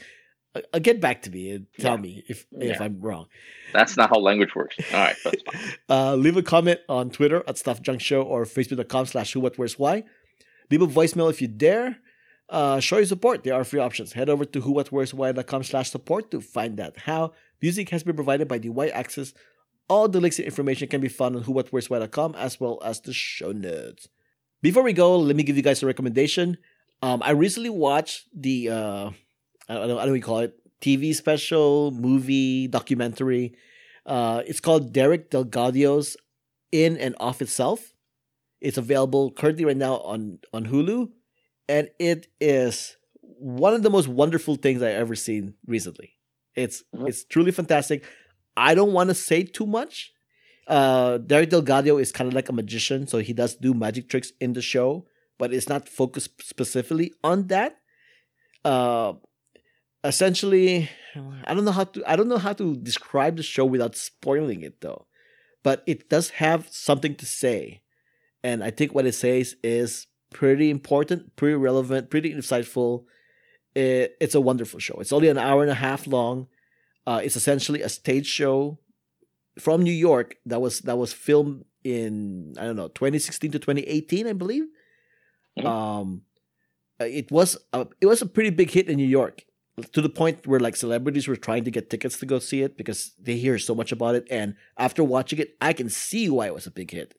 Uh, 0.54 0.60
uh, 0.74 0.78
get 0.80 1.00
back 1.00 1.22
to 1.22 1.30
me 1.30 1.50
and 1.52 1.66
tell 1.78 1.94
Yeah. 1.94 2.00
me 2.00 2.24
if, 2.28 2.46
if 2.52 2.76
Yeah. 2.78 2.82
I'm 2.84 3.00
wrong. 3.00 3.26
That's 3.72 3.96
not 3.96 4.10
how 4.10 4.18
language 4.18 4.54
works. 4.56 4.76
All 4.92 4.98
right, 4.98 5.14
that's 5.22 5.42
fine. 5.52 5.60
Uh, 5.88 6.16
leave 6.16 6.36
a 6.36 6.42
comment 6.42 6.80
on 6.88 7.10
Twitter 7.10 7.44
at 7.46 7.56
Stuff 7.56 7.80
Junk 7.82 8.00
Show 8.00 8.22
or 8.22 8.44
Facebook.com 8.44 9.06
slash 9.06 9.32
who, 9.32 9.38
what, 9.40 9.56
where's, 9.58 9.78
why. 9.78 10.02
Leave 10.70 10.82
a 10.82 10.88
voicemail 10.88 11.30
if 11.30 11.40
you 11.40 11.46
dare. 11.48 11.98
Uh, 12.48 12.80
show 12.80 12.96
your 12.96 13.06
support. 13.06 13.44
There 13.44 13.54
are 13.54 13.62
free 13.62 13.78
options. 13.78 14.12
Head 14.14 14.28
over 14.28 14.44
to 14.44 14.60
who, 14.62 14.72
what, 14.72 14.90
where's, 14.90 15.14
why.com 15.14 15.62
slash 15.62 15.90
support 15.90 16.32
to 16.32 16.40
find 16.40 16.80
out 16.80 16.98
how. 16.98 17.32
Music 17.62 17.90
has 17.90 18.02
been 18.02 18.16
provided 18.16 18.48
by 18.48 18.58
the 18.58 18.70
Y 18.70 18.88
Axis. 18.88 19.32
All 19.90 20.08
the 20.08 20.20
links 20.20 20.38
and 20.38 20.46
information 20.46 20.86
can 20.86 21.00
be 21.00 21.08
found 21.08 21.34
on 21.34 21.42
who, 21.42 21.52
what, 21.52 21.72
where's, 21.72 21.90
why.com 21.90 22.36
as 22.36 22.60
well 22.60 22.78
as 22.84 23.00
the 23.00 23.12
show 23.12 23.50
notes. 23.50 24.08
Before 24.62 24.84
we 24.84 24.92
go, 24.92 25.18
let 25.18 25.34
me 25.34 25.42
give 25.42 25.56
you 25.56 25.62
guys 25.62 25.82
a 25.82 25.86
recommendation. 25.86 26.58
Um, 27.02 27.22
I 27.24 27.32
recently 27.32 27.70
watched 27.70 28.28
the, 28.32 28.70
uh, 28.70 29.10
I 29.68 29.74
don't 29.74 29.88
know, 29.88 29.98
I 29.98 30.04
don't 30.04 30.06
know 30.06 30.12
what 30.12 30.14
you 30.14 30.22
call 30.22 30.38
it, 30.38 30.54
TV 30.80 31.12
special, 31.12 31.90
movie, 31.90 32.68
documentary. 32.68 33.54
Uh, 34.06 34.42
it's 34.46 34.60
called 34.60 34.92
Derek 34.92 35.28
DelGaudio's 35.28 36.16
In 36.70 36.96
and 36.96 37.16
Of 37.18 37.42
Itself. 37.42 37.92
It's 38.60 38.78
available 38.78 39.32
currently 39.32 39.64
right 39.64 39.76
now 39.76 39.94
on, 40.02 40.38
on 40.52 40.66
Hulu, 40.66 41.08
and 41.68 41.88
it 41.98 42.28
is 42.40 42.96
one 43.22 43.74
of 43.74 43.82
the 43.82 43.90
most 43.90 44.06
wonderful 44.06 44.54
things 44.54 44.82
I've 44.82 44.94
ever 44.94 45.16
seen 45.16 45.54
recently. 45.66 46.12
It's 46.54 46.82
it's 46.92 47.24
truly 47.24 47.52
fantastic. 47.52 48.04
I 48.56 48.74
don't 48.74 48.92
want 48.92 49.08
to 49.08 49.14
say 49.14 49.42
too 49.42 49.66
much. 49.66 50.12
Uh, 50.66 51.18
Derek 51.18 51.50
DelGaudio 51.50 52.00
is 52.00 52.12
kind 52.12 52.28
of 52.28 52.34
like 52.34 52.48
a 52.48 52.52
magician, 52.52 53.06
so 53.06 53.18
he 53.18 53.32
does 53.32 53.56
do 53.56 53.74
magic 53.74 54.08
tricks 54.08 54.32
in 54.40 54.52
the 54.52 54.62
show, 54.62 55.06
but 55.38 55.52
it's 55.52 55.68
not 55.68 55.88
focused 55.88 56.42
specifically 56.42 57.12
on 57.24 57.48
that. 57.48 57.76
Uh, 58.64 59.14
essentially, 60.04 60.88
I 61.44 61.54
don't 61.54 61.64
know 61.64 61.72
how 61.72 61.84
to 61.84 62.10
I 62.10 62.16
don't 62.16 62.28
know 62.28 62.38
how 62.38 62.52
to 62.52 62.76
describe 62.76 63.36
the 63.36 63.42
show 63.42 63.64
without 63.64 63.96
spoiling 63.96 64.62
it 64.62 64.80
though. 64.80 65.06
But 65.62 65.82
it 65.86 66.08
does 66.08 66.30
have 66.30 66.68
something 66.70 67.14
to 67.16 67.26
say. 67.26 67.82
And 68.42 68.64
I 68.64 68.70
think 68.70 68.94
what 68.94 69.06
it 69.06 69.12
says 69.12 69.56
is 69.62 70.06
pretty 70.32 70.70
important, 70.70 71.36
pretty 71.36 71.56
relevant, 71.56 72.10
pretty 72.10 72.32
insightful. 72.32 73.04
It, 73.74 74.16
it's 74.20 74.34
a 74.34 74.40
wonderful 74.40 74.80
show. 74.80 74.96
It's 75.00 75.12
only 75.12 75.28
an 75.28 75.36
hour 75.36 75.62
and 75.62 75.70
a 75.70 75.74
half 75.74 76.06
long. 76.06 76.48
Uh, 77.06 77.20
it's 77.22 77.36
essentially 77.36 77.82
a 77.82 77.88
stage 77.88 78.26
show 78.26 78.78
from 79.58 79.82
New 79.82 79.92
York 79.92 80.36
that 80.46 80.60
was 80.60 80.80
that 80.80 80.96
was 80.98 81.12
filmed 81.12 81.64
in 81.84 82.54
I 82.58 82.64
don't 82.64 82.76
know 82.76 82.88
2016 82.88 83.52
to 83.52 83.58
2018, 83.58 84.26
I 84.26 84.32
believe. 84.32 84.64
Mhm. 85.58 85.64
Um, 85.66 86.22
uh, 87.00 87.04
it 87.04 87.30
was 87.30 87.56
a, 87.72 87.86
it 88.00 88.06
was 88.06 88.22
a 88.22 88.26
pretty 88.26 88.50
big 88.50 88.70
hit 88.70 88.88
in 88.88 88.96
New 88.96 89.06
York 89.06 89.44
to 89.92 90.00
the 90.02 90.08
point 90.10 90.46
where 90.46 90.60
like 90.60 90.76
celebrities 90.76 91.26
were 91.26 91.36
trying 91.36 91.64
to 91.64 91.70
get 91.70 91.88
tickets 91.90 92.18
to 92.18 92.26
go 92.26 92.38
see 92.38 92.62
it 92.62 92.76
because 92.76 93.12
they 93.18 93.36
hear 93.36 93.58
so 93.58 93.74
much 93.74 93.92
about 93.92 94.14
it. 94.14 94.26
And 94.30 94.54
after 94.76 95.02
watching 95.02 95.38
it, 95.38 95.56
I 95.60 95.72
can 95.72 95.88
see 95.88 96.28
why 96.28 96.46
it 96.46 96.54
was 96.54 96.66
a 96.66 96.70
big 96.70 96.90
hit. 96.90 97.14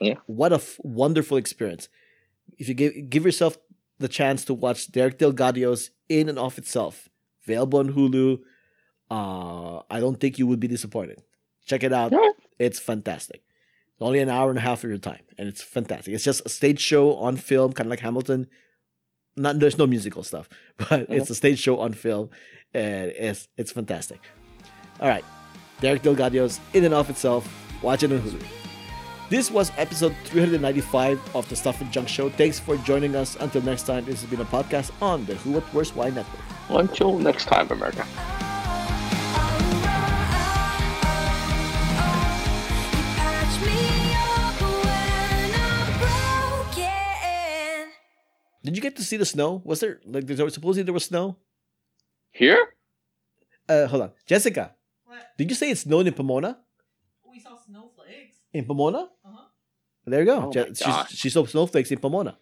Yeah. 0.00 0.14
What 0.26 0.52
a 0.52 0.56
f- 0.56 0.78
wonderful 0.80 1.36
experience. 1.36 1.88
If 2.58 2.68
you 2.68 2.74
give 2.74 3.10
give 3.10 3.24
yourself 3.24 3.58
the 3.98 4.08
chance 4.08 4.44
to 4.46 4.54
watch 4.54 4.90
Derek 4.92 5.18
DelGaudio's 5.18 5.90
In 6.08 6.28
and 6.28 6.38
Of 6.38 6.58
Itself, 6.58 7.08
available 7.46 7.78
on 7.80 7.92
Hulu, 7.94 8.38
uh, 9.10 9.78
I 9.90 10.00
don't 10.00 10.18
think 10.20 10.38
you 10.38 10.46
would 10.46 10.60
be 10.60 10.68
disappointed. 10.68 11.22
Check 11.66 11.82
it 11.82 11.92
out. 11.92 12.12
Yeah. 12.12 12.30
It's 12.58 12.78
fantastic. 12.78 13.42
It's 13.92 14.02
Only 14.02 14.20
an 14.20 14.28
hour 14.28 14.50
and 14.50 14.58
a 14.58 14.62
half 14.62 14.84
of 14.84 14.90
your 14.90 14.98
time, 14.98 15.20
and 15.38 15.48
it's 15.48 15.62
fantastic. 15.62 16.14
It's 16.14 16.24
just 16.24 16.42
a 16.44 16.48
stage 16.48 16.80
show 16.80 17.14
on 17.16 17.36
film, 17.36 17.72
kind 17.72 17.86
of 17.86 17.90
like 17.90 18.00
Hamilton. 18.00 18.48
Not 19.36 19.58
there's 19.58 19.78
no 19.78 19.86
musical 19.86 20.22
stuff, 20.22 20.48
but 20.76 21.06
it's 21.08 21.30
a 21.30 21.34
stage 21.34 21.58
show 21.58 21.78
on 21.80 21.92
film, 21.92 22.30
and 22.72 23.10
it's 23.16 23.48
it's 23.56 23.72
fantastic. 23.72 24.20
All 25.00 25.08
right, 25.08 25.24
Derek 25.80 26.02
DelGaudio's 26.02 26.60
In 26.72 26.84
and 26.84 26.94
Of 26.94 27.10
Itself. 27.10 27.48
Watch 27.82 28.02
it 28.02 28.12
on 28.12 28.20
Hulu. 28.20 28.42
This 29.30 29.50
was 29.50 29.72
episode 29.78 30.14
395 30.24 31.34
of 31.34 31.48
the 31.48 31.56
Stuff 31.56 31.80
and 31.80 31.90
Junk 31.90 32.08
Show. 32.08 32.28
Thanks 32.30 32.60
for 32.60 32.76
joining 32.78 33.16
us. 33.16 33.36
Until 33.40 33.62
next 33.62 33.84
time, 33.84 34.04
this 34.04 34.20
has 34.20 34.30
been 34.30 34.40
a 34.40 34.44
podcast 34.44 34.90
on 35.02 35.24
the 35.24 35.34
Who 35.36 35.52
What 35.52 35.64
Where's 35.74 35.94
Why 35.94 36.10
Network. 36.10 36.42
Until 36.68 37.18
next 37.18 37.46
time, 37.46 37.70
America. 37.70 38.06
Did 48.74 48.82
you 48.82 48.90
get 48.90 48.96
to 48.96 49.04
see 49.04 49.16
the 49.16 49.24
snow? 49.24 49.62
Was 49.64 49.78
there 49.78 50.00
like 50.04 50.26
there 50.26 50.44
was 50.44 50.54
supposedly 50.54 50.82
there 50.82 50.92
was 50.92 51.04
snow? 51.04 51.36
Here? 52.32 52.74
Uh, 53.68 53.86
hold 53.86 54.02
on, 54.02 54.10
Jessica. 54.26 54.74
What? 55.04 55.22
Did 55.38 55.48
you 55.48 55.54
say 55.54 55.70
it 55.70 55.78
snowed 55.78 56.08
in 56.08 56.12
Pomona? 56.12 56.58
We 57.30 57.38
saw 57.38 57.56
snowflakes. 57.56 58.34
In 58.52 58.64
Pomona? 58.64 59.10
Uh-huh. 59.24 59.44
There 60.06 60.18
you 60.18 60.26
go. 60.26 60.46
Oh 60.46 60.50
Je- 60.50 60.60
my 60.60 60.72
she, 60.74 60.84
gosh. 60.86 61.14
she 61.14 61.30
saw 61.30 61.46
snowflakes 61.46 61.92
in 61.92 61.98
Pomona. 61.98 62.36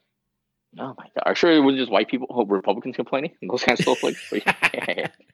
Oh 0.79 0.95
my 0.97 1.05
god. 1.15 1.23
Are 1.27 1.33
you 1.33 1.37
sure 1.37 1.53
it 1.53 1.61
was 1.61 1.77
just 1.77 1.91
white 1.93 2.09
people, 2.09 2.27
Republicans 2.47 2.97
complaining? 2.97 3.33
Those 3.47 3.63
kind 3.65 3.79
of 3.79 3.85
snowflakes? 3.85 4.33